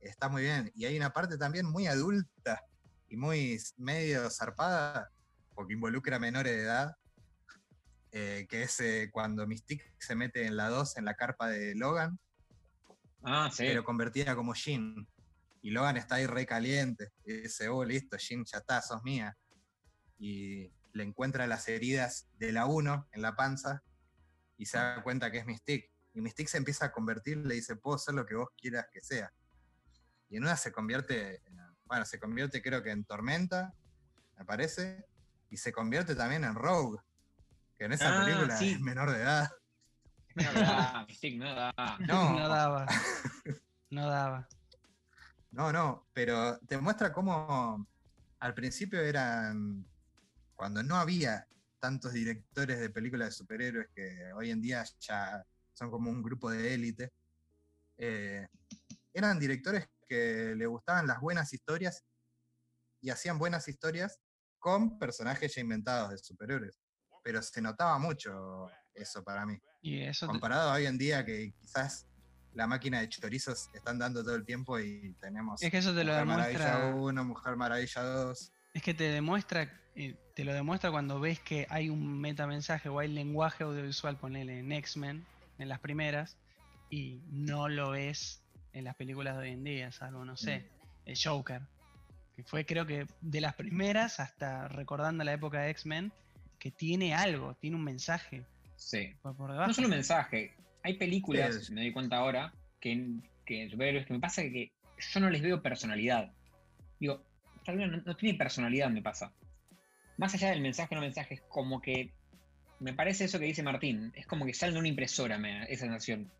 [0.00, 0.70] Está muy bien.
[0.74, 2.62] Y hay una parte también muy adulta
[3.08, 5.10] y muy medio zarpada,
[5.54, 6.96] porque involucra menores de edad,
[8.12, 11.74] eh, que es eh, cuando Mystique se mete en la 2 en la carpa de
[11.74, 12.18] Logan,
[13.28, 13.64] Ah, sí.
[13.66, 15.06] pero convertida como Jean.
[15.60, 17.12] Y Logan está ahí re caliente.
[17.24, 19.36] Y dice, oh, listo, Jean, ya está, sos mía.
[20.18, 23.82] Y le encuentra las heridas de la 1 en la panza
[24.56, 25.90] y se da cuenta que es Mystique.
[26.14, 29.00] Y Mystique se empieza a convertir, le dice, puedo ser lo que vos quieras que
[29.02, 29.32] sea.
[30.28, 33.74] Y en una se convierte, en- bueno, se convierte creo que en Tormenta,
[34.38, 35.04] me parece,
[35.50, 36.98] y se convierte también en Rogue,
[37.78, 38.72] que en esa Ah, película sí.
[38.72, 39.50] es menor de edad.
[40.36, 41.72] No da, Mystique, no da.
[42.00, 42.38] No.
[42.38, 42.86] no daba.
[43.90, 44.48] No daba.
[45.50, 47.86] No, no, pero te muestra cómo
[48.40, 49.86] al principio eran,
[50.54, 51.48] cuando no había
[51.80, 56.50] tantos directores de películas de superhéroes que hoy en día ya son como un grupo
[56.50, 57.12] de élite,
[57.96, 58.46] eh,
[59.14, 62.04] eran directores que le gustaban las buenas historias
[63.00, 64.20] y hacían buenas historias
[64.58, 66.78] con personajes ya inventados de superhéroes.
[67.22, 69.58] Pero se notaba mucho eso para mí.
[69.86, 72.06] Y eso te- Comparado a hoy en día que quizás
[72.54, 76.02] la máquina de chorizos están dando todo el tiempo y tenemos es que eso te
[76.02, 76.94] lo Mujer Maravilla demuestra.
[76.96, 78.52] 1, Mujer Maravilla 2.
[78.74, 82.98] Es que te demuestra, eh, te lo demuestra cuando ves que hay un metamensaje o
[82.98, 85.24] hay lenguaje audiovisual, ponele en X-Men,
[85.58, 86.36] en las primeras,
[86.90, 90.68] y no lo ves en las películas de hoy en día, salvo, no sé,
[91.04, 91.62] el Joker,
[92.34, 96.12] que fue creo que de las primeras hasta recordando la época de X-Men,
[96.58, 98.44] que tiene algo, tiene un mensaje
[98.76, 99.14] Sí.
[99.22, 99.50] por, por.
[99.50, 100.54] No solo un mensaje.
[100.82, 101.72] Hay películas, Sí.
[101.72, 103.06] me doy cuenta ahora, que,
[103.44, 104.72] que superhéroes que me pasa que
[105.12, 106.32] yo no les veo personalidad.
[107.00, 107.22] Digo,
[107.56, 109.32] esta película no, no tiene personalidad, me pasa.
[110.18, 112.12] Más allá del mensaje o no mensaje, es como que.
[112.78, 114.12] Me parece eso que dice Martín.
[114.14, 116.30] Es como que salen de una impresora, me esa sensación.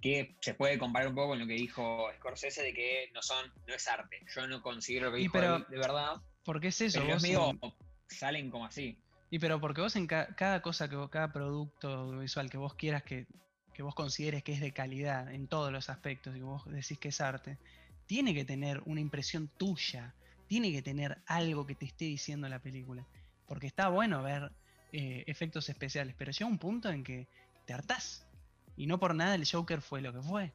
[0.00, 3.52] Que se puede comparar un poco con lo que dijo Scorsese de que no son,
[3.68, 4.18] no es arte.
[4.34, 6.16] Yo no considero lo que Y dijo pero- él de verdad.
[6.44, 7.18] Porque es eso, Pero
[8.08, 8.98] Salen como así.
[9.32, 12.74] Y pero porque vos en ca- cada cosa que vos- cada producto audiovisual que vos
[12.74, 13.26] quieras que,
[13.72, 17.08] que vos consideres que es de calidad en todos los aspectos y vos decís que
[17.08, 17.56] es arte,
[18.06, 20.14] tiene que tener una impresión tuya,
[20.48, 23.06] tiene que tener algo que te esté diciendo la película.
[23.46, 24.52] Porque está bueno ver
[24.92, 27.26] eh, efectos especiales, pero llega un punto en que
[27.66, 28.26] te hartás.
[28.76, 30.52] Y no por nada el Joker fue lo que fue.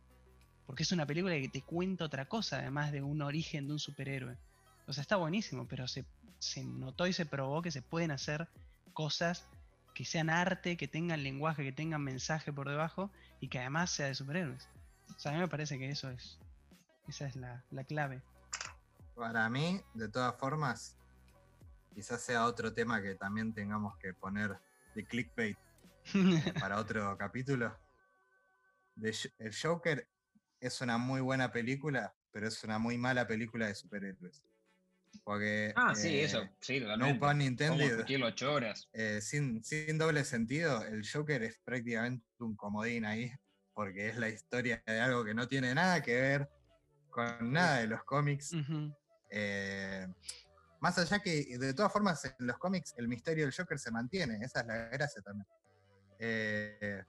[0.67, 3.79] Porque es una película que te cuenta otra cosa, además de un origen de un
[3.79, 4.37] superhéroe.
[4.87, 6.05] O sea, está buenísimo, pero se,
[6.39, 8.47] se notó y se probó que se pueden hacer
[8.93, 9.45] cosas
[9.93, 14.07] que sean arte, que tengan lenguaje, que tengan mensaje por debajo y que además sea
[14.07, 14.69] de superhéroes.
[15.15, 16.39] O sea, a mí me parece que eso es.
[17.07, 18.21] Esa es la, la clave.
[19.15, 20.97] Para mí, de todas formas,
[21.93, 24.57] quizás sea otro tema que también tengamos que poner
[24.93, 25.57] de clickbait
[26.59, 27.75] para otro capítulo.
[28.95, 30.07] De el Joker
[30.59, 34.43] es una muy buena película, pero es una muy mala película de superhéroes.
[35.23, 37.13] Porque, Ah, sí, eh, eso, sí, No totalmente.
[37.13, 37.87] pun Podemos intended.
[37.89, 38.89] discutirlo ocho horas.
[38.93, 43.31] eh, sin, sin doble sentido, el Joker es prácticamente un comodín ahí,
[43.73, 46.49] porque es la historia de algo que no tiene nada que ver
[47.09, 48.53] con nada de los cómics.
[49.29, 50.07] Eh,
[50.79, 54.37] más allá que, de todas formas, en los cómics el misterio del Joker se mantiene,
[54.43, 55.47] esa es la gracia también.
[56.19, 57.03] Eh,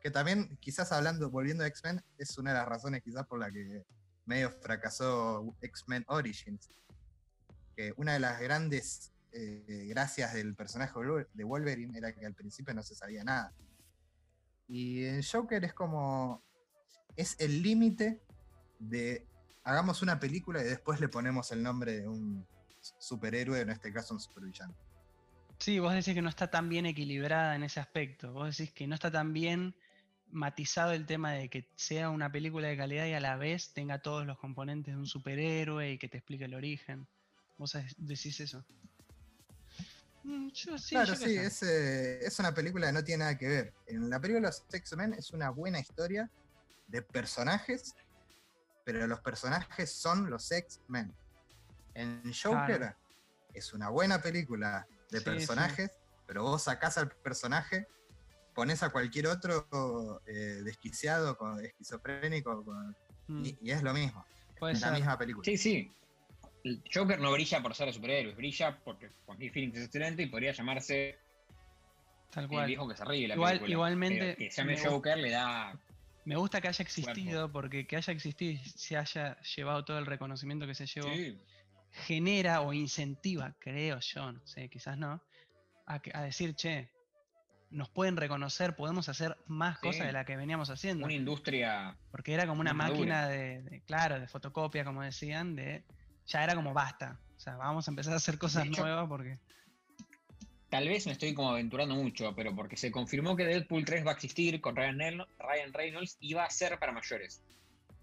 [0.00, 3.50] que también, quizás hablando, volviendo a X-Men, es una de las razones quizás por la
[3.52, 3.84] que
[4.24, 6.68] medio fracasó X-Men Origins.
[7.76, 10.92] Que una de las grandes eh, gracias del personaje
[11.32, 13.52] de Wolverine era que al principio no se sabía nada.
[14.68, 16.42] Y en Joker es como.
[17.16, 18.22] Es el límite
[18.78, 19.26] de.
[19.64, 22.46] Hagamos una película y después le ponemos el nombre de un
[22.98, 24.74] superhéroe, en este caso un supervillano.
[25.58, 28.32] Sí, vos decís que no está tan bien equilibrada en ese aspecto.
[28.32, 29.76] Vos decís que no está tan bien
[30.32, 34.00] matizado el tema de que sea una película de calidad y a la vez tenga
[34.00, 37.06] todos los componentes de un superhéroe y que te explique el origen.
[37.58, 38.64] Vos de- decís eso.
[40.24, 43.48] Mm, yo sí, claro, sí, es, eh, es una película que no tiene nada que
[43.48, 43.74] ver.
[43.86, 46.30] En la película de los X-Men es una buena historia
[46.86, 47.94] de personajes,
[48.84, 51.12] pero los personajes son los X-Men.
[51.94, 52.96] En Joker Claro.
[53.52, 55.30] es una buena película de Sí, sí.
[55.30, 55.90] personajes,
[56.26, 57.86] pero vos sacás al personaje,
[58.54, 62.96] pones a cualquier otro eh, desquiciado, con, esquizofrénico, con-
[63.28, 64.24] Mm, y, y es lo mismo.
[64.58, 65.44] puede Es la misma película.
[65.44, 65.94] Sí, sí.
[66.64, 70.52] El Joker no brilla por ser superhéroe, brilla porque Joaquin Phoenix es excelente y podría
[70.52, 71.18] llamarse
[72.30, 72.66] Tal el cual.
[72.66, 73.72] viejo que se ríe de la Igual- película.
[73.72, 75.78] igualmente, que se llame Joker le da.
[76.24, 80.06] Me gusta que haya existido porque que haya existido y se haya llevado todo el
[80.06, 81.08] reconocimiento que se llevó.
[81.12, 81.36] Sí,
[81.90, 85.20] genera o incentiva, creo yo, no sé, quizás no,
[85.86, 86.88] a, decir, che,
[87.70, 89.88] nos pueden reconocer, podemos hacer más Sí.
[89.88, 91.04] cosas de la que veníamos haciendo.
[91.04, 91.96] una industria.
[92.12, 95.82] Porque era como una máquina de, de- claro, de fotocopia, como decían, de
[96.26, 97.18] ya era como basta.
[97.36, 99.38] O sea, vamos a empezar a hacer cosas hecho- nuevas porque.
[100.68, 104.12] Tal vez me estoy como aventurando mucho, pero porque se confirmó que Deadpool 3 va
[104.12, 107.42] a existir con Ryan, Reyno- Ryan Reynolds y va a ser para mayores.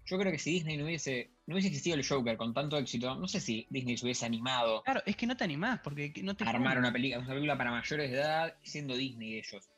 [0.06, 3.14] Yo creo que si Disney no hubiese, no hubiese existido el Joker con tanto éxito,
[3.16, 6.34] no sé si Disney se hubiese animado Claro, es que no te animás, porque no
[6.36, 6.44] te.
[6.44, 9.68] a armar una película, una película para mayores de edad siendo Disney ellos.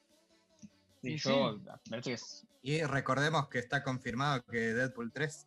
[1.02, 1.58] Y Sí, yo,
[2.06, 5.46] es Y recordemos que está confirmado que Deadpool 3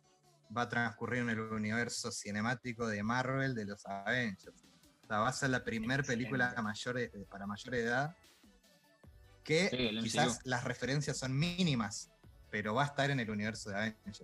[0.56, 4.64] va a transcurrir en el universo cinemático de Marvel de los Avengers.
[5.04, 8.16] O sea, va a ser la primera película mayores- para mayor edad
[9.44, 12.10] que Sí, quizás las referencias son mínimas,
[12.50, 14.18] pero va a estar en el universo de Avengers.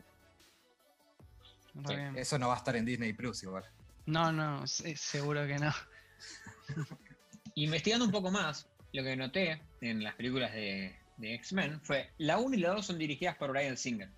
[1.87, 1.95] Sí.
[2.17, 3.65] Eso no va a estar en Disney Plus igual.
[4.07, 5.73] No, no, se- seguro que no.
[7.55, 12.39] Investigando un poco más, lo que noté en las películas de, de X-Men fue la
[12.39, 14.11] 1 y la 2 son dirigidas por Brian Singer.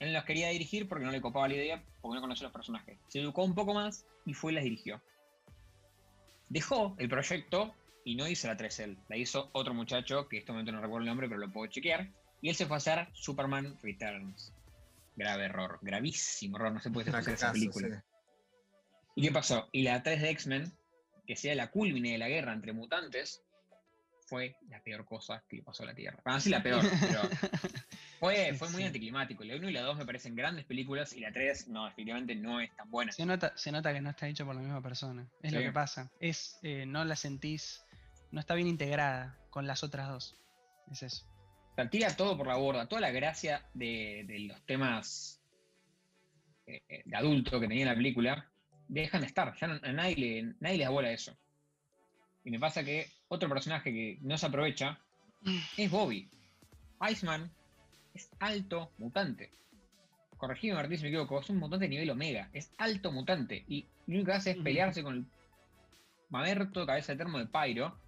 [0.00, 2.98] Él las quería dirigir porque no le copaba la idea, porque no conocía los personajes.
[3.08, 5.00] Se educó un poco más y fue y las dirigió.
[6.48, 7.74] Dejó el proyecto
[8.04, 8.98] y no hizo la 3 él.
[9.08, 11.70] La hizo otro muchacho, que en este momento no recuerdo el nombre, pero lo puedo
[11.70, 12.08] chequear.
[12.40, 14.54] Y él se fue a hacer Superman Returns.
[15.16, 17.88] Grave error, gravísimo error, no se puede hacer esa película.
[17.88, 18.04] sí.
[19.16, 19.68] ¿Y qué pasó?
[19.70, 20.72] Y la 3 de X-Men,
[21.26, 23.42] que sea la culmine de la guerra entre mutantes,
[24.30, 26.20] fue la peor cosa que le pasó a la Tierra.
[26.24, 27.22] Bueno, sí la peor, pero
[28.20, 29.42] fue, fue muy anticlimático.
[29.44, 32.60] La 1 y la 2 me parecen grandes películas y la 3, no, definitivamente no
[32.60, 33.10] es tan buena.
[33.12, 35.26] Se nota, se nota que no está hecho por la misma persona.
[35.42, 36.10] Es lo que pasa.
[36.20, 37.82] Es, eh, no la sentís,
[38.30, 40.36] no está bien integrada con las otras dos.
[40.90, 41.26] Es eso.
[41.72, 45.40] O sea, tira todo por la borda, toda la gracia de, de los temas
[46.66, 48.50] eh, eh, de adulto que tenía la película,
[48.88, 49.54] dejan de estar.
[49.56, 51.36] Ya no- a nadie le, nadie le da bola a eso.
[52.44, 54.98] Y me pasa que otro personaje que no se aprovecha
[55.76, 56.28] es Bobby.
[57.10, 57.50] Iceman
[58.14, 59.50] es alto mutante.
[60.36, 62.48] Corregime Martín si me equivoco, es un mutante de nivel omega.
[62.52, 63.64] Es alto mutante.
[63.68, 65.26] Y lo único que hace es pelearse con el
[66.30, 67.98] mamerto cabeza de termo de Pyro.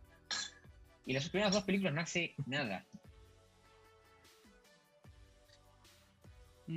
[1.04, 2.86] Y las primeras dos películas no hace nada.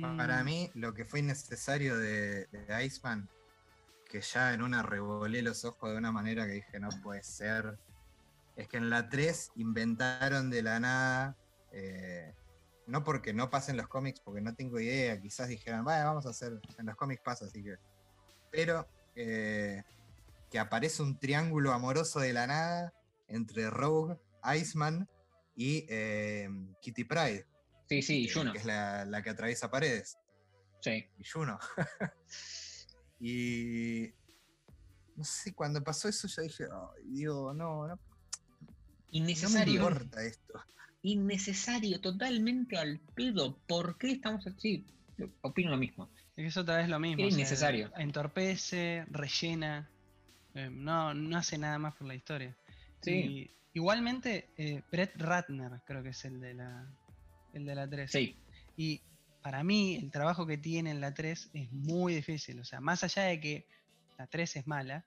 [0.00, 3.28] Para Mm, mí, lo que fue innecesario de, de Iceman,
[4.10, 7.78] que ya en una revolé los ojos de una manera que dije no puede ser,
[8.56, 11.36] es que en la 3 inventaron de la nada,
[11.72, 12.34] eh,
[12.86, 16.30] no porque no pasen los cómics, porque no tengo idea, quizás dijeran, vaya, vamos a
[16.30, 17.76] hacer, en los cómics pasa, así que.
[18.50, 19.82] Pero eh,
[20.50, 22.94] que aparece un triángulo amoroso de la nada
[23.28, 24.16] entre Rogue,
[24.56, 25.08] Iceman
[25.56, 26.48] y eh,
[26.80, 27.46] Kitty Pride.
[27.88, 28.52] Sí, sí, y Juno.
[28.52, 30.18] que es la, la que atraviesa paredes
[30.80, 31.08] Sí.
[31.18, 31.58] y Juno.
[33.20, 34.12] y
[35.16, 37.98] no sé, cuando pasó eso yo dije, ay, Dios, no, no, no me
[39.10, 39.74] Innecesario.
[39.74, 40.60] importa esto.
[41.06, 43.56] Innecesario, totalmente al pedo.
[43.66, 44.84] ¿Por qué estamos así?
[45.42, 46.10] Opino lo mismo.
[46.36, 47.24] Es que es otra vez lo mismo.
[47.24, 47.92] O sea, innecesario.
[47.96, 49.88] entorpece, rellena.
[50.54, 52.56] Eh, no, no hace nada más por la historia.
[53.00, 53.12] Sí.
[53.12, 56.92] Y igualmente, eh, Brett Ratner creo que es el de la,
[57.52, 58.10] el de la 3.
[58.10, 58.36] Sí,
[58.76, 59.00] Y
[59.42, 62.58] para mí, el trabajo que tiene en la 3 es muy difícil.
[62.58, 63.68] O sea, más allá de que
[64.18, 65.06] la 3 es mala,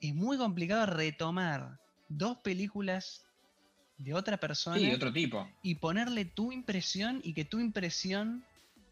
[0.00, 3.24] es muy complicado retomar dos películas
[3.98, 5.48] de otra persona sí, otro tipo.
[5.62, 8.44] y ponerle tu impresión y que tu impresión,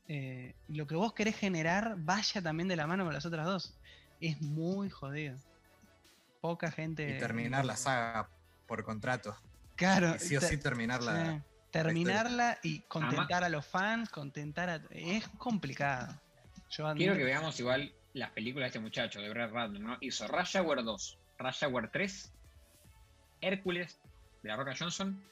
[0.09, 3.75] eh, lo que vos querés generar, vaya también de la mano con las otras dos.
[4.21, 5.37] Es muy jodido.
[6.41, 7.17] Poca gente.
[7.17, 8.29] Y terminar la saga
[8.67, 9.37] por contrato.
[9.77, 10.15] Claro.
[10.17, 11.33] Y sí o sí terminarla.
[11.33, 11.43] sí.
[11.71, 14.83] Terminarla y contentar a los fans, contentar a.
[14.91, 16.15] Es complicado.
[16.71, 19.97] Yo Quiero que veamos igual las películas de este muchacho, de Brad Ratner, ¿no?
[20.01, 22.33] Hizo Rush Hour 2, Rush Hour 3,
[23.41, 23.99] Hércules,
[24.43, 25.23] de la Roca Johnson.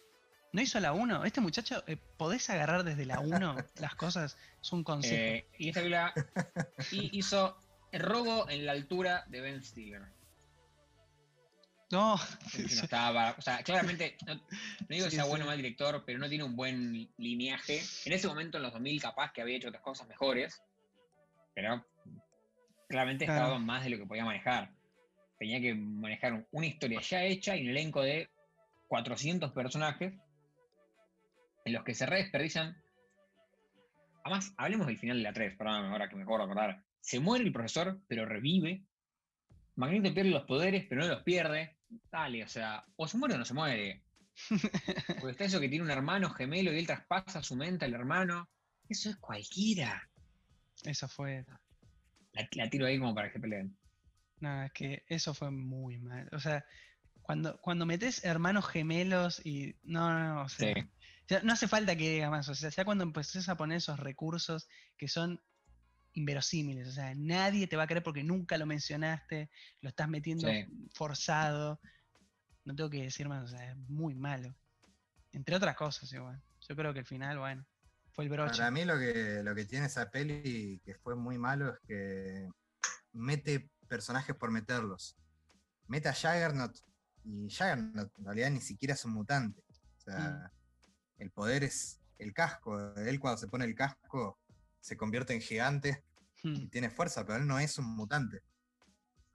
[0.52, 1.24] No hizo la 1.
[1.24, 4.36] Este muchacho, eh, podés agarrar desde la 1 las cosas.
[4.60, 5.14] Es un consejo.
[5.14, 6.12] eh, y esta película
[6.90, 7.56] y hizo
[7.92, 10.02] El robo en la altura de Ben Stiller.
[11.92, 12.14] no,
[12.54, 14.40] estaba- o sea, claramente, no, no
[14.88, 17.80] digo que Sí, sea bueno o mal director, pero no tiene un buen lineaje.
[18.04, 20.62] En ese momento, en los 2000, capaz que había hecho otras cosas mejores,
[21.52, 21.84] pero
[22.88, 23.40] claramente Claro.
[23.46, 24.72] estaba más de lo que podía manejar.
[25.40, 28.30] Tenía que manejar un- una historia ya hecha y un elenco de
[28.90, 30.14] 400 personajes
[31.64, 32.76] en los que se redesperdician.
[34.24, 36.82] Además, hablemos del final de la 3, perdóname, ahora que me acuerdo acordar.
[37.00, 38.84] Se muere el profesor, pero revive.
[39.76, 41.78] Magneto pierde los poderes, pero no los pierde.
[42.10, 44.02] Dale, o sea, o se muere o no se muere.
[45.20, 48.50] Porque está eso que tiene un hermano gemelo y él traspasa su mente al hermano.
[48.88, 50.10] Eso es cualquiera.
[50.82, 51.46] eso fue.
[52.32, 53.78] La, la tiro ahí como para que peleen.
[54.40, 56.28] No, es que eso fue muy mal.
[56.32, 56.64] O sea,
[57.30, 59.76] cuando, cuando metes hermanos gemelos y.
[59.84, 60.42] No, no, no.
[60.42, 61.36] O sea, Sí.
[61.44, 62.48] no hace falta que diga más.
[62.48, 64.66] O sea, ya cuando empezás a poner esos recursos
[64.96, 65.40] que son
[66.14, 66.88] inverosímiles.
[66.88, 69.48] O sea, nadie te va a creer porque nunca lo mencionaste.
[69.80, 70.66] Lo estás metiendo Sí.
[70.92, 71.80] forzado.
[72.64, 73.44] No tengo que decir más.
[73.44, 74.52] O sea, es muy malo.
[75.30, 76.42] Entre otras cosas, igual.
[76.68, 77.64] Yo creo que el final, bueno,
[78.12, 78.58] fue el broche.
[78.58, 82.48] Para mí lo que, lo que tiene esa peli que fue muy malo es que
[83.12, 85.16] mete personajes por meterlos.
[85.86, 86.76] Mete a Juggernaut
[87.24, 89.62] y Juggernaut en realidad ni siquiera es un mutante.
[89.98, 90.52] O sea,
[91.18, 92.94] el poder es el casco.
[92.96, 94.38] Él cuando se pone el casco
[94.80, 96.04] se convierte en gigante
[96.42, 98.42] y Hmm, tiene fuerza, pero él no es un mutante.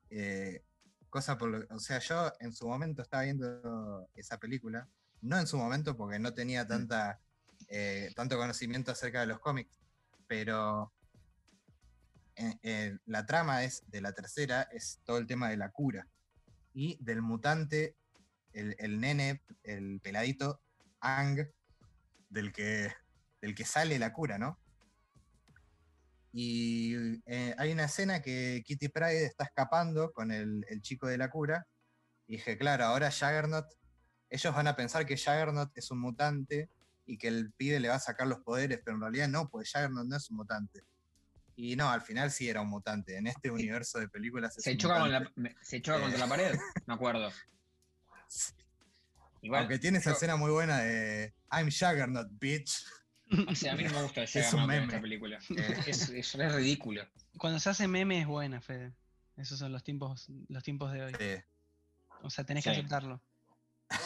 [0.09, 0.63] Eh,
[1.09, 4.87] cosa por lo, o sea, yo en su momento estaba viendo esa película,
[5.21, 7.19] no en su momento porque no tenía tanta,
[7.67, 9.79] eh, tanto conocimiento acerca de los cómics,
[10.27, 10.91] pero
[12.35, 16.05] eh, la trama es de la tercera es todo el tema de la cura
[16.75, 17.95] y del mutante,
[18.51, 20.61] el, el nene, el peladito
[20.99, 21.47] Ang,
[22.29, 22.91] del que,
[23.41, 24.59] del que sale la cura, ¿no?
[26.33, 31.17] Y eh, hay una escena que Kitty Pride está escapando con el, el chico de
[31.17, 31.65] la cura.
[32.27, 33.67] Y dije, claro, ahora Juggernaut,
[34.29, 36.69] ellos van a pensar que Juggernaut es un mutante
[37.05, 39.71] y que el pibe le va a sacar los poderes, pero en realidad no, pues
[39.71, 40.83] Juggernaut no es un mutante.
[41.57, 43.17] Y no, al final sí era un mutante.
[43.17, 45.31] En este universo de películas es Se un choca, con la,
[45.61, 46.01] se choca Eh.
[46.01, 47.31] contra la pared, me acuerdo.
[49.41, 52.83] Igual, Aunque tiene esa yo- escena muy buena de I'm Juggernaut, bitch.
[53.47, 54.85] o sea, a mí no me gusta el Es un en meme.
[54.87, 55.39] esta película.
[55.55, 57.07] Eh, Es, es, es ridículo.
[57.37, 58.93] Cuando se hace meme es buena, Fede.
[59.37, 61.13] Esos son los tiempos, los tiempos de hoy.
[61.19, 61.43] eh,
[62.21, 62.79] O sea, tenés que Sí.
[62.79, 63.21] aceptarlo.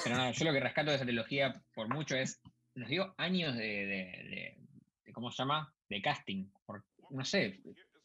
[0.04, 2.42] Pero no, yo lo que rescato de esa trilogía por mucho es,
[2.76, 4.58] nos dio años de, de, de-
[5.06, 5.74] de- ¿cómo se llama?
[5.90, 6.50] De casting.
[6.66, 7.62] Por, no sé,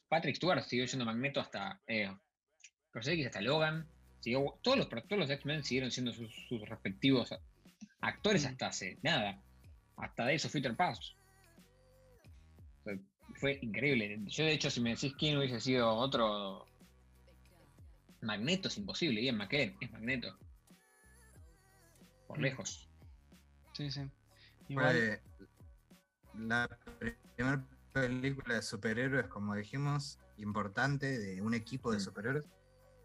[0.09, 2.11] Patrick Stewart siguió siendo Magneto hasta eh,
[2.95, 3.87] X hasta Logan.
[4.21, 7.35] Siguió, todos los, todos los X-Men siguieron siendo sus, sus respectivos
[8.01, 8.49] actores Mm.
[8.49, 9.43] hasta hace nada.
[9.97, 10.75] Hasta Days of Future.
[10.79, 10.95] O
[12.85, 12.99] sea,
[13.37, 14.19] fue increíble.
[14.27, 16.67] Yo, de hecho, si me decís quién hubiese sido otro
[18.23, 19.23] Magneto, es imposible.
[19.23, 20.37] Ian McKellen es Magneto.
[22.27, 22.43] Por Mm.
[22.43, 22.89] lejos.
[23.75, 24.03] Sí, sí.
[24.69, 25.21] Igual,
[26.33, 26.69] Fue la
[27.37, 27.65] primera
[28.05, 32.01] película de superhéroes, como dijimos, importante de un equipo de Mm.
[32.01, 32.47] superhéroes.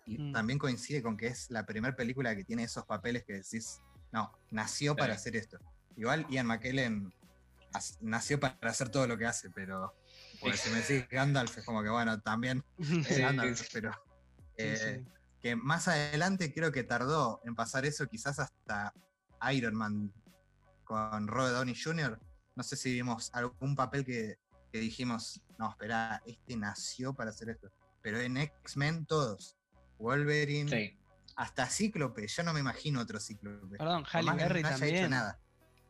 [0.06, 0.34] Y Mm.
[0.34, 3.80] también coincide con que es la primera película que tiene esos papeles que decís,
[4.12, 5.20] no, nació para Sí.
[5.20, 5.60] hacer esto.
[5.96, 7.14] Igual Ian McKellen
[8.02, 9.94] nació para hacer todo lo que hace, pero
[10.40, 12.64] porque si me decís Gandalf es como que bueno, también
[13.08, 13.68] es Gandalf, sí.
[13.72, 13.92] pero
[14.58, 15.12] Sí, eh, sí.
[15.40, 18.92] que más adelante creo que tardó en pasar eso, quizás hasta
[19.54, 20.12] Iron Man
[20.84, 22.20] con Robert Downey Jr.
[22.56, 24.40] No sé si vimos algún papel que,
[24.72, 27.70] que dijimos, no, espera, este nació para hacer esto.
[28.02, 29.58] Pero en X-Men todos,
[29.98, 30.98] Wolverine, Sí.
[31.36, 33.78] hasta Cíclope, yo no me imagino otro Cíclope.
[33.78, 35.10] Perdón, Halle Berry no haya hecho también.
[35.12, 35.40] nada.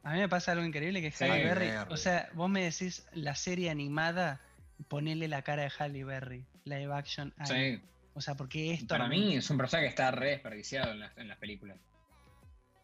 [0.04, 1.68] A mí me pasa algo increíble que es Sí, Halle Berry.
[1.68, 1.94] Berry.
[1.94, 4.42] O sea, vos me decís la serie animada,
[4.88, 7.34] ponele la cara de Halle Berry, live action.
[7.38, 7.78] ahí.
[7.78, 7.84] Sí.
[8.14, 8.88] O O sea, porque esto.
[8.88, 11.78] Para mí es un personaje que está re desperdiciado en las, en las películas.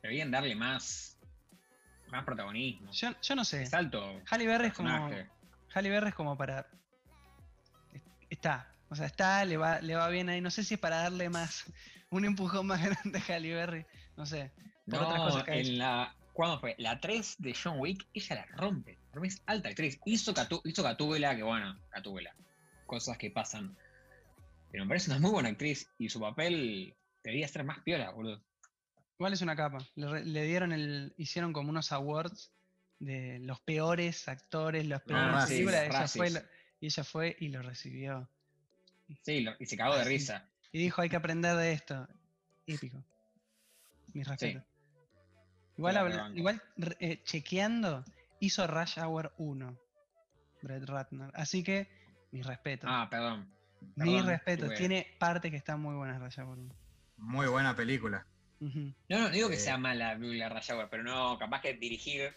[0.04, 1.18] Deberían darle más,
[2.10, 2.92] más protagonismo.
[2.92, 3.64] Yo, yo no sé.
[3.64, 4.22] Es alto.
[4.30, 5.10] Halle Berry es como.
[5.76, 6.68] Halle Berry es como para.
[8.30, 8.72] Está.
[8.90, 10.40] O sea, está, le va, le va bien ahí.
[10.40, 11.66] No sé si es para darle más.
[12.10, 13.86] Un empujón más grande a Halle Berry.
[14.16, 14.54] No sé.
[14.90, 16.16] Por otras No, cosas que en la.
[16.32, 16.76] ¿Cuándo fue?
[16.78, 18.98] La 3 de John Wick, ella la rompe.
[19.24, 20.00] Es alta actriz.
[20.06, 22.36] Hizo, Catu, hizo Gatúbela, que bueno, Gatúbela.
[22.86, 23.78] Cosas que pasan.
[24.72, 25.90] Pero me parece una muy buena actriz.
[25.98, 28.42] Y su papel debería ser más piola, boludo.
[29.18, 29.80] Igual es una capa.
[29.96, 31.14] Le, le dieron el.
[31.18, 32.52] Hicieron como unos awards
[33.00, 35.84] de los peores actores, los peores Ah, sí, películas.
[35.84, 36.30] Ella fue,
[36.80, 38.30] y ella fue y lo recibió.
[39.22, 40.50] Sí, lo- y se cagó de Ah, risa.
[40.72, 42.08] Y dijo, hay que aprender de esto.
[42.66, 43.04] Épico.
[44.14, 44.64] Mis respetos.
[45.78, 46.62] Igual, habla- igual
[47.00, 48.04] eh, chequeando,
[48.40, 49.78] hizo Rush Hour 1.
[50.62, 51.30] Brett Ratner.
[51.36, 51.88] Así que,
[52.32, 52.90] mis respetos.
[52.92, 53.52] Ah, perdón.
[54.26, 54.64] respetos.
[54.72, 56.76] estuve- Tiene partes que están muy buenas Rush Hour 1.
[57.18, 58.26] Muy buena película.
[58.60, 59.60] No, no digo que Eh.
[59.60, 62.36] sea mala la Rush Hour, pero no, capaz que dirigir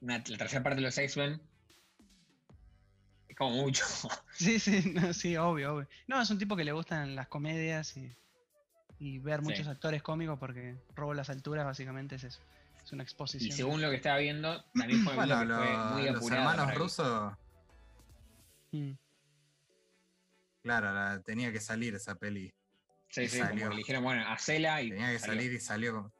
[0.00, 1.40] una- la tercera parte de los X-Men
[3.28, 3.84] es como mucho.
[4.34, 5.88] Sí, sí, no, sí, obvio, obvio.
[6.08, 8.12] No, es un tipo que le gustan las comedias y,
[8.98, 9.44] y ver Sí.
[9.46, 12.40] muchos actores cómicos porque robo las alturas, básicamente es eso.
[12.84, 13.48] Es una exposición.
[13.48, 16.74] Y según lo que estaba viendo, también fue, Bueno, que fue lo- muy los hermanos
[16.74, 17.32] rusos,
[18.72, 18.92] Mm.
[20.62, 22.52] claro, la- tenía que salir esa peli.
[23.08, 23.68] Sí, sí, como salió.
[23.68, 24.90] que le dijeron, bueno, hacela y.
[24.90, 25.34] Tenía que salió.
[25.36, 26.12] salir y salió con.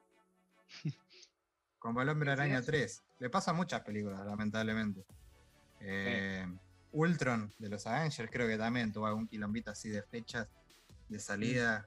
[1.81, 2.67] Como el hombre araña sí.
[2.67, 3.04] 3.
[3.19, 5.05] Le pasa a muchas películas, lamentablemente.
[5.81, 6.47] Eh,
[6.93, 10.49] Ultron de los Avengers creo que también tuvo algún quilombito así de fechas
[11.09, 11.87] de salida.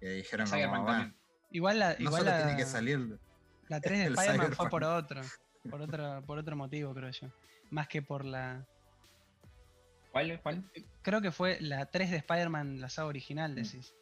[0.00, 1.14] Que dijeron como, Spider-Man bueno.
[1.50, 3.18] Igual la, no igual solo la, tiene que salir.
[3.68, 5.22] la 3 de Spider-Man fue por otro,
[5.70, 7.28] por otro, por otro motivo, creo yo.
[7.70, 8.64] Más que por la.
[10.12, 10.40] ¿Cuál?
[10.42, 10.64] ¿Cuál?
[11.02, 13.54] Creo que fue la 3 de Spider-Man, la saga original, Mm.
[13.56, 13.94] decís.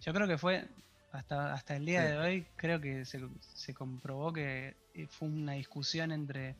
[0.00, 0.68] Yo creo que fue.
[1.12, 2.08] Hasta, hasta el día Sí.
[2.08, 6.56] de hoy, creo que se, se comprobó que eh, fue una discusión entre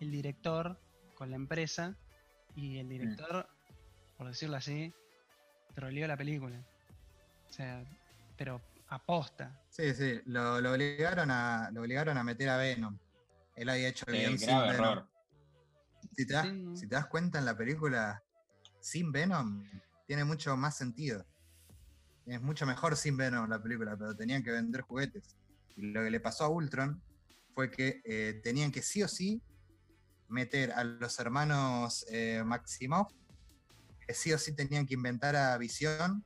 [0.00, 0.78] el director
[1.14, 1.96] con la empresa
[2.54, 3.48] y el director,
[4.18, 4.92] por decirlo así,
[5.74, 6.62] troleó la película.
[7.48, 7.82] O sea,
[8.36, 9.58] pero aposta.
[9.70, 12.98] Sí, sí, lo, lo obligaron a, lo obligaron a meter a Venom.
[13.56, 14.84] Él había hecho Sí, guion sin grave Venom.
[14.86, 15.08] error.
[16.16, 16.76] Si te, das, Sí, no.
[16.76, 18.22] si te das cuenta en la película,
[18.80, 19.64] sin Venom,
[20.06, 21.24] tiene mucho más sentido.
[22.26, 25.36] Es mucho mejor sin Venom la película, pero tenían que vender juguetes.
[25.76, 27.02] Y lo que le pasó a Ultron
[27.54, 29.42] fue que eh, tenían que sí o sí
[30.28, 33.12] meter a los hermanos eh, Maximoff,
[34.06, 36.24] que sí o sí tenían que inventar a Visión,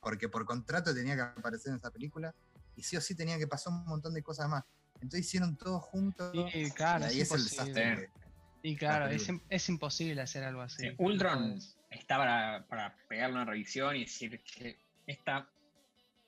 [0.00, 2.34] porque por contrato tenía que aparecer en esa película,
[2.76, 4.64] y sí o sí tenían que pasar un montón de cosas más.
[4.94, 6.32] Entonces hicieron todo juntos.
[6.54, 7.80] Y claro, y ahí es es el imposible.
[7.80, 8.76] desastre.
[8.78, 10.82] claro, es, imposible hacer algo así.
[10.82, 11.58] Sí, Ultron
[11.90, 14.78] está para, para pegarle una revisión y decir que
[15.10, 15.48] esta.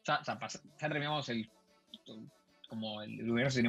[0.04, 0.38] Ya, ya
[0.78, 1.48] terminamos el.
[2.68, 3.60] Como el universo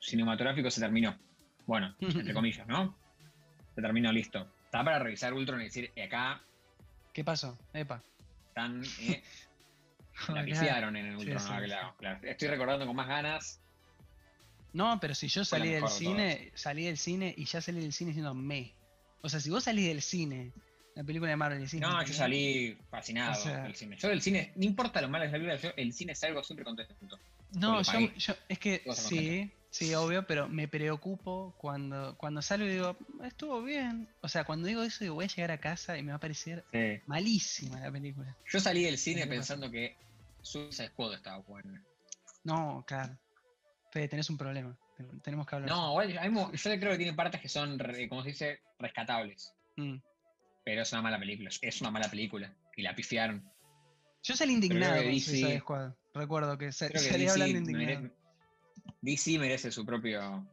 [0.00, 1.18] cinematográfico, se terminó.
[1.66, 2.96] Bueno, entre comillas, ¿no?
[3.74, 4.48] Se terminó, listo.
[4.64, 6.42] Está para revisar Ultron y decir, "Eh, acá
[7.12, 7.56] ¿Qué pasó?
[7.72, 8.02] Epa.
[8.48, 8.82] están.
[9.00, 9.22] eh,
[10.28, 11.40] la pifiaron en el Ultron.
[11.40, 12.20] sí, claro, claro.
[12.22, 13.60] Estoy recordando con más ganas.
[14.72, 18.08] No, pero si yo salí del cine, salí del cine y ya salí del cine
[18.08, 18.74] diciendo me.
[19.22, 20.52] O sea, si vos salís del cine,
[20.94, 23.96] la película de Marvel y decís, No, yo salí fascinado O sea- del cine.
[23.96, 26.94] Yo del cine, no importa lo malo que salga, yo el cine salgo siempre contento.
[27.52, 32.96] No, yo, es que sí, sí, obvio, pero me preocupo cuando, cuando salgo y digo,
[33.24, 34.08] estuvo bien.
[34.22, 36.20] O sea, cuando digo eso, digo, voy a llegar a casa y me va a
[36.20, 37.00] parecer Sí.
[37.06, 38.36] malísima la película.
[38.50, 39.96] Yo salí del cine pensando que
[40.42, 41.82] Suicide Squad estaba buena.
[42.44, 43.16] No, claro.
[43.92, 44.76] Fede, tenés un problema.
[44.96, 45.70] Ten- Tenemos que hablar.
[45.70, 47.78] No, yo creo que tiene partes que son,
[48.08, 49.52] como se dice, rescatables.
[49.76, 49.96] Mm.
[50.64, 51.50] Pero es una mala película.
[51.60, 52.52] Es una mala película.
[52.76, 53.48] Y la pifiaron.
[54.22, 55.62] Yo salí indignado que con DC.
[56.14, 58.10] Recuerdo que Creo que salí DC, hablando indignado.
[59.02, 60.46] DC merece su propio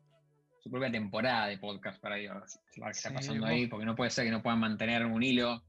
[0.60, 2.28] su propia temporada de podcast para a ver
[2.72, 5.64] qué está Sí, pasando ahí, porque no puede ser que no puedan mantener un hilo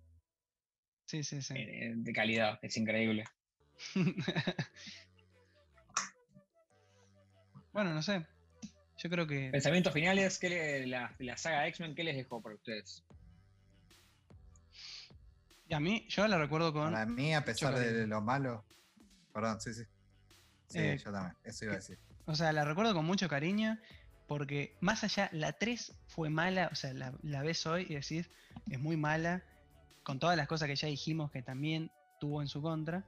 [1.06, 1.54] Sí, sí, sí.
[1.56, 2.58] eh, de calidad.
[2.62, 3.24] Es increíble.
[7.72, 8.26] bueno, no sé.
[8.98, 9.48] Yo creo que.
[9.50, 13.02] Pensamientos finales, ¿qué le- la, la saga X-Men, ¿qué les dejó para ustedes?
[15.72, 16.92] Y a mí, yo la recuerdo con.
[16.92, 18.62] Para mí, a pesar de lo malo.
[19.32, 19.84] Perdón, sí, sí.
[20.66, 21.34] Sí, Eh, yo también.
[21.44, 21.98] Eso iba a decir.
[22.26, 23.78] O sea, la recuerdo con mucho cariño.
[24.28, 26.68] Porque más allá, la 3 fue mala.
[26.70, 28.28] O sea, la, la ves hoy y decís,
[28.70, 29.42] es muy mala.
[30.02, 33.06] Con todas las cosas que ya dijimos que también tuvo en su contra.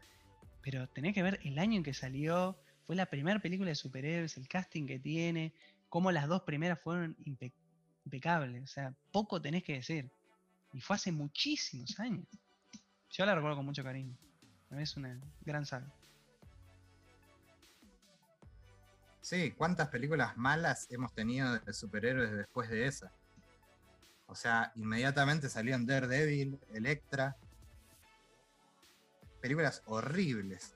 [0.62, 2.58] Pero tenés que ver el año en que salió.
[2.86, 5.52] Fue la primera película de superhéroes, el casting que tiene.
[5.90, 7.52] Cómo las dos primeras fueron impe-
[8.06, 8.64] impecables.
[8.64, 10.10] O sea, poco tenés que decir.
[10.72, 12.26] Y fue hace muchísimos años.
[13.14, 14.12] Yo la recuerdo con mucho cariño.
[14.72, 15.86] Es una gran saga.
[19.20, 23.12] Sí, ¿cuántas películas malas hemos tenido de superhéroes después de esa?
[24.26, 27.36] O sea, inmediatamente salieron Daredevil, Electra.
[29.40, 30.74] Películas horribles.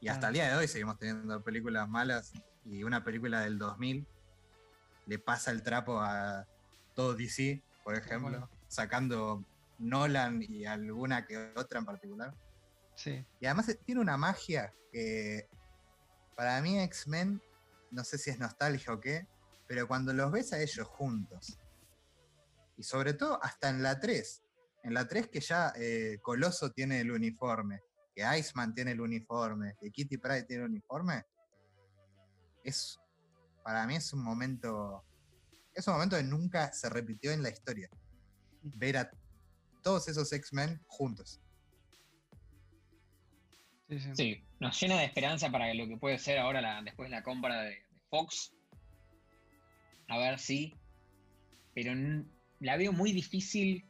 [0.00, 2.32] Y hasta el día de hoy seguimos teniendo películas malas.
[2.64, 4.06] Y una película del 2000
[5.06, 6.46] le pasa el trapo a
[6.94, 9.44] todo DC, por ejemplo, sacando
[9.78, 12.34] Nolan y alguna que otra en particular.
[12.96, 13.24] Sí.
[13.40, 15.48] Y además tiene una magia que
[16.36, 17.42] para mí X-Men,
[17.90, 19.26] no sé si es nostalgia o qué,
[19.66, 21.58] pero cuando los ves a ellos juntos,
[22.76, 24.42] y sobre todo hasta en la 3,
[24.82, 27.82] en la 3 que ya eh, Coloso tiene el uniforme,
[28.14, 31.24] que Iceman tiene el uniforme, que Kitty Pryde tiene el uniforme,
[32.62, 32.98] es,
[33.62, 35.04] para mí es un momento,
[35.74, 37.88] es un momento que nunca se repitió en la historia.
[38.62, 39.10] Ver a
[39.84, 41.40] todos esos X-Men juntos.
[44.14, 47.22] Sí, nos llena de esperanza para lo que puede ser ahora la, después de la
[47.22, 48.52] compra de, Fox.
[50.08, 50.74] A ver si.
[51.74, 51.92] Pero
[52.60, 53.84] la veo muy difícil.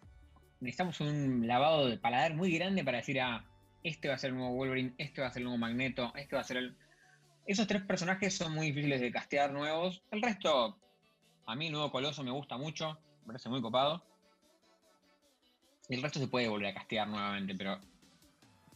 [0.61, 3.45] Necesitamos un lavado de paladar muy grande para decir, ah,
[3.83, 6.37] este va a ser el nuevo Wolverine, este va a ser el nuevo Magneto, este
[6.37, 6.77] va a ser el.
[7.47, 10.03] Esos tres personajes son muy difíciles de castear nuevos.
[10.11, 10.79] El resto,
[11.47, 14.03] a mí el nuevo Coloso me gusta mucho, me parece muy copado.
[15.89, 17.79] El resto se puede volver a castear nuevamente, pero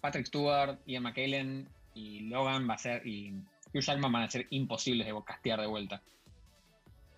[0.01, 3.33] Patrick Stewart, Ian McKellen y Logan va a ser, y
[3.73, 6.03] Hugh Jackman van a ser imposibles de castear de vuelta.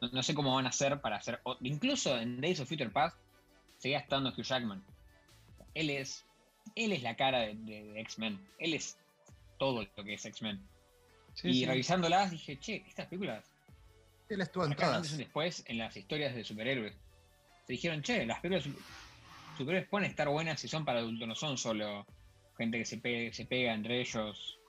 [0.01, 1.41] No, sé cómo van a hacer para hacer.
[1.61, 3.18] Incluso en Days of Future Past
[3.78, 4.82] seguía estando Hugh Jackman.
[5.74, 6.24] Él es.
[6.74, 8.41] Él es la cara de, X-Men.
[8.59, 8.97] Él es
[9.59, 10.61] todo lo que es X-Men.
[11.43, 13.45] y revisándolas dije, che, estas películas.
[14.28, 14.97] Él estuvo en todas.
[14.97, 16.95] Antes y después en las historias de superhéroes.
[17.66, 18.74] Se dijeron, che, las películas
[19.64, 22.06] pueden estar buenas si son para adultos, no son solo
[22.56, 24.61] gente que se, se pega entre ellos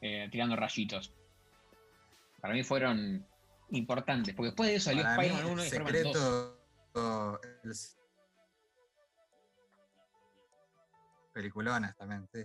[0.00, 1.14] eh, tirando rayitos.
[2.40, 3.26] Para mí fueron
[3.70, 6.60] importantes, porque después de eso salió Spider-Man 1 y secreto,
[6.92, 7.98] 2.
[11.32, 12.44] Peliculonas también, sí.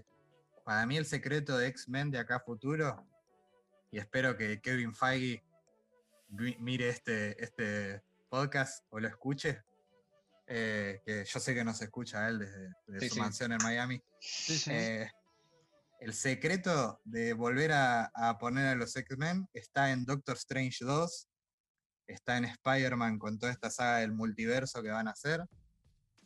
[0.64, 3.06] Para mí el secreto de X-Men de acá a futuro,
[3.92, 5.44] y espero que Kevin Feige
[6.60, 9.64] mire este, este podcast o lo escuche,
[10.52, 12.40] eh, que yo sé que nos escucha él
[12.88, 14.02] desde, su mansión en Miami.
[14.66, 15.08] Eh,
[16.00, 21.28] el secreto de volver a, poner a los X-Men está en Doctor Strange 2,
[22.08, 25.46] está en Spider-Man con toda esta saga del multiverso que van a hacer.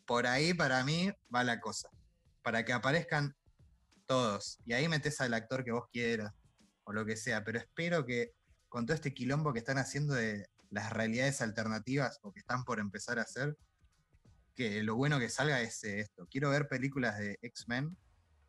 [0.06, 1.90] Por ahí para mí va la cosa.
[2.44, 3.36] Para que aparezcan
[4.06, 4.58] todos.
[4.66, 6.32] Y ahí metes al actor que vos quieras
[6.86, 7.44] o lo que sea.
[7.44, 8.32] Pero espero que
[8.70, 12.80] con todo este quilombo que están haciendo de las realidades alternativas o que están por
[12.80, 13.58] empezar a hacer,
[14.56, 16.28] que lo bueno que salga es eh, esto.
[16.30, 17.98] Quiero ver películas de X-Men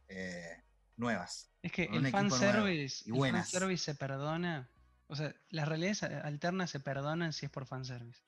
[0.09, 0.63] eh,
[0.97, 1.51] nuevas.
[1.63, 4.71] Es que el fanservice, el fanservice se perdona.
[5.07, 8.21] O sea, las realidades alternas se perdonan si es por fanservice.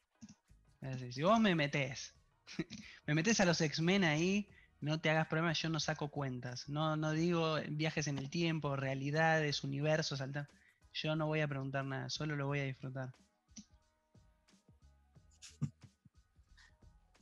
[0.80, 2.14] Es decir, si vos me metés,
[3.06, 4.48] me metés a los X-Men ahí,
[4.80, 6.68] no te hagas problemas, yo no saco cuentas.
[6.68, 10.50] No, no digo viajes en el tiempo, realidades, universos alternos.
[10.92, 13.14] Yo no voy a preguntar nada, solo lo voy a disfrutar.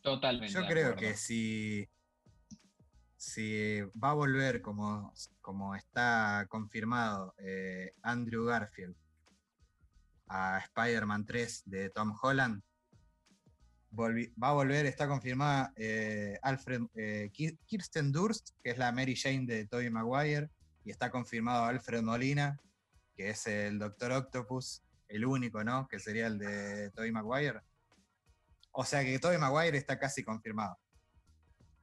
[0.05, 0.53] Totalmente.
[0.53, 1.89] Yo creo que si,
[3.17, 8.95] si va a volver como, como está confirmado eh, Andrew Garfield
[10.26, 12.63] a Spider-Man 3 de Tom Holland,
[13.99, 19.47] va a volver, está confirmada eh, Alfred eh, Kirsten Durst, que es la Mary Jane
[19.47, 20.51] de Tobey Maguire,
[20.85, 22.61] y está confirmado Alfred Molina,
[23.17, 25.89] que es el Doctor Octopus, el único, ¿no?
[25.89, 27.61] Que sería el de Tobey Maguire.
[28.76, 30.76] O sea que Tobey Maguire está casi confirmado.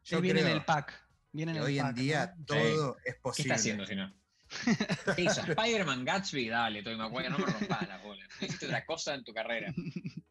[0.04, 0.94] Yo viene en el pack.
[1.34, 3.48] hoy en día todo es posible.
[3.48, 4.14] ¿Qué está haciendo si no?
[5.16, 5.42] ¿Qué hizo?
[5.42, 8.26] Spider-Man Gatsby, dale, Tobey Maguire, no me rompas la bola.
[8.42, 9.74] Hiciste otra cosa en tu carrera.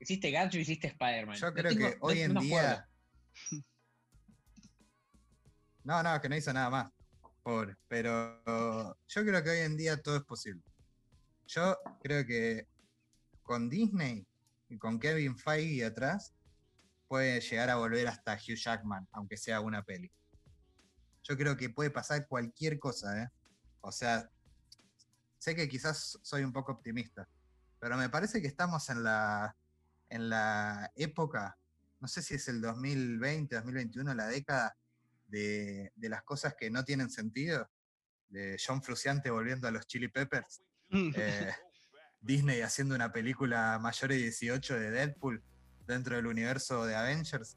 [0.00, 1.36] Hiciste Gatsby, hiciste Spider-Man.
[1.36, 2.88] Yo creo que hoy en día.
[5.84, 6.90] No, no, que no hizo nada más.
[7.42, 7.76] Pobre.
[7.86, 8.42] Pero
[9.08, 10.62] yo creo que hoy en día todo es posible.
[11.48, 12.66] Yo creo que
[13.42, 14.26] con Disney
[14.78, 16.34] con Kevin Feige atrás,
[17.08, 20.12] puede llegar a volver hasta Hugh Jackman, aunque sea una peli.
[21.24, 23.30] Yo creo que puede pasar cualquier cosa, ¿eh?
[23.80, 24.30] O sea,
[25.38, 27.28] sé que quizás soy un poco optimista,
[27.78, 29.56] pero me parece que estamos en la,
[30.08, 31.58] en la época,
[31.98, 34.76] no sé si es el 2020, 2021, la década
[35.26, 37.68] de, de las cosas que no tienen sentido,
[38.30, 40.62] de John Fruciante volviendo a los Chili Peppers.
[40.90, 41.52] eh,
[42.20, 45.42] Disney haciendo una película mayor de 18 de Deadpool
[45.86, 47.56] dentro del universo de Avengers.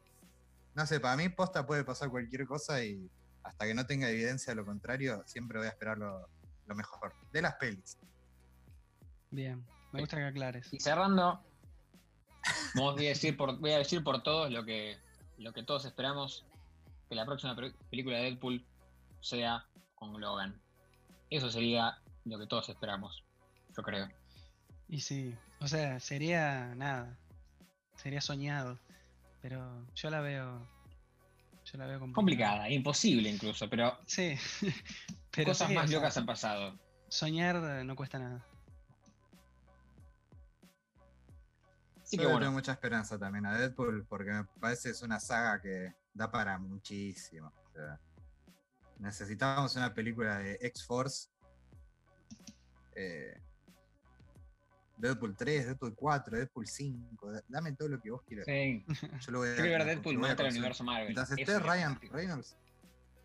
[0.75, 3.09] No sé, para mí posta puede pasar cualquier cosa y
[3.43, 6.27] hasta que no tenga evidencia de lo contrario, siempre voy a esperar lo,
[6.65, 7.13] lo mejor.
[7.31, 7.97] De las pelis.
[9.31, 10.67] Bien, me gusta que aclares.
[10.71, 11.43] Y cerrando,
[12.75, 14.97] voy a decir por, voy a decir por todos lo que,
[15.37, 16.45] lo que todos esperamos,
[17.09, 18.65] que la próxima pe- película de Deadpool
[19.21, 19.65] sea
[19.95, 20.59] con Logan.
[21.29, 23.23] Eso sería lo que todos esperamos,
[23.75, 24.07] yo creo.
[24.93, 27.17] Y sí, o sea, sería nada.
[27.95, 28.79] Sería soñado.
[29.41, 30.69] Pero yo la veo.
[31.65, 32.13] Yo la veo complicada.
[32.13, 34.35] Complicada, imposible incluso, pero, Sí.
[35.31, 36.79] Pero cosas sí, más o sea, locas han pasado.
[37.07, 38.45] Soñar no cuesta nada.
[42.11, 45.19] Yo que le bueno, tengo mucha esperanza también a Deadpool porque me parece es una
[45.19, 47.47] saga que da para muchísimo.
[47.47, 47.99] O sea,
[48.99, 51.29] necesitábamos una película de X-Force.
[52.95, 53.41] eh,
[54.97, 57.31] Deadpool 3, Deadpool 4, Deadpool 5.
[57.31, 58.45] da- Dame todo lo que vos quieras.
[58.45, 58.85] sí,
[59.25, 60.51] Yo lo voy a, quiero ver Deadpool consumir.
[60.51, 61.05] universo Marvel.
[61.05, 62.15] Mientras Eso esté sería Ryan fantástico.
[62.15, 62.57] Reynolds.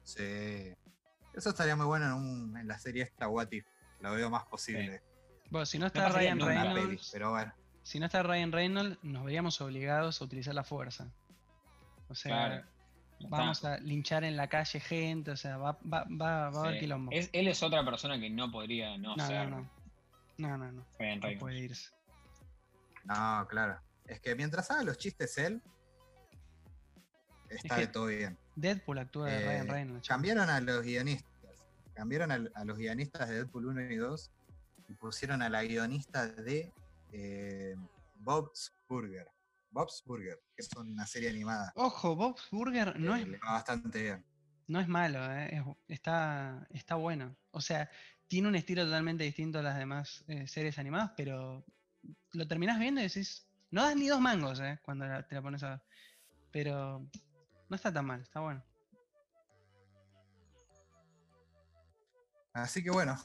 [0.04, 0.74] Sí.
[1.34, 3.66] Eso estaría muy bueno en, un- en la serie esta What If.
[4.00, 5.02] Lo veo más posible.
[5.50, 7.52] Bueno, si no está Ryan peli, Reynolds, pero bueno.
[7.82, 11.10] si no está Ryan Reynolds, nos veríamos obligados a utilizar la fuerza.
[12.08, 12.66] O sea, Claro.
[13.30, 16.74] Vamos a linchar en la calle gente, o sea, va, va, va, va a haber
[16.74, 16.80] Sí.
[16.80, 17.10] quilombo.
[17.12, 19.70] Es- él es otra persona que no podría no, no, ser no, no.
[20.38, 20.86] No, no, no.
[20.98, 21.40] Ryan No Reynolds.
[21.40, 21.90] puede irse.
[23.04, 23.80] No, claro.
[24.06, 25.62] Es que mientras haga los chistes él,
[27.48, 28.38] está que- de todo bien.
[28.56, 30.02] Deadpool actúa de Eh, Ryan Reynolds.
[30.06, 30.16] chamo.
[30.16, 31.28] Cambiaron a los guionistas.
[31.94, 34.30] Cambiaron a, los guionistas de Deadpool 1 y 2
[34.88, 36.72] y pusieron a la guionista de
[37.12, 37.74] eh,
[38.16, 39.28] Bob's Burger.
[39.70, 41.72] Bob's Burger, que es una serie animada.
[41.74, 44.24] Ojo, Bob's Burger no que es bastante bien.
[44.66, 45.56] No es malo, ¿eh?
[45.56, 47.36] es- está, está bueno.
[47.50, 47.90] O sea,
[48.28, 51.64] tiene un estilo totalmente distinto a las demás eh, series animadas, pero
[52.32, 54.78] lo terminás viendo y decís, no das ni dos mangos ¿eh?
[54.82, 55.80] cuando la- te la pones a ver.
[56.52, 57.08] Pero
[57.68, 58.62] no está tan mal, está bueno.
[62.52, 63.16] Así que bueno,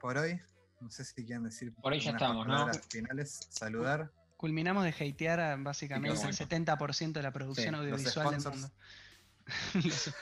[0.00, 0.40] por hoy,
[0.80, 2.70] no sé si quieren decir Por hoy ya estamos, ¿no?
[2.90, 4.12] finales, saludar.
[4.36, 6.30] Culminamos de hatear a básicamente bueno.
[6.30, 8.70] el 70% de la producción Sí, los audiovisual del mundo.
[9.74, 10.14] Los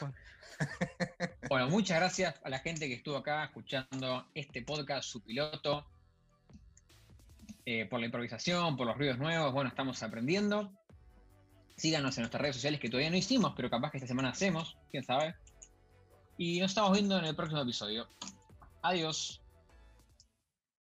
[1.48, 5.86] Bueno, muchas gracias a la gente que estuvo acá escuchando este podcast, su piloto,
[7.64, 9.54] eh, por la improvisación, por los ruidos nuevos.
[9.54, 10.70] Bueno, estamos aprendiendo.
[11.74, 14.76] Síganos en nuestras redes sociales que todavía no hicimos, pero capaz que esta semana hacemos,
[14.90, 15.36] quién sabe.
[16.36, 18.06] Y nos estamos viendo en el próximo episodio.
[18.82, 19.40] Adiós.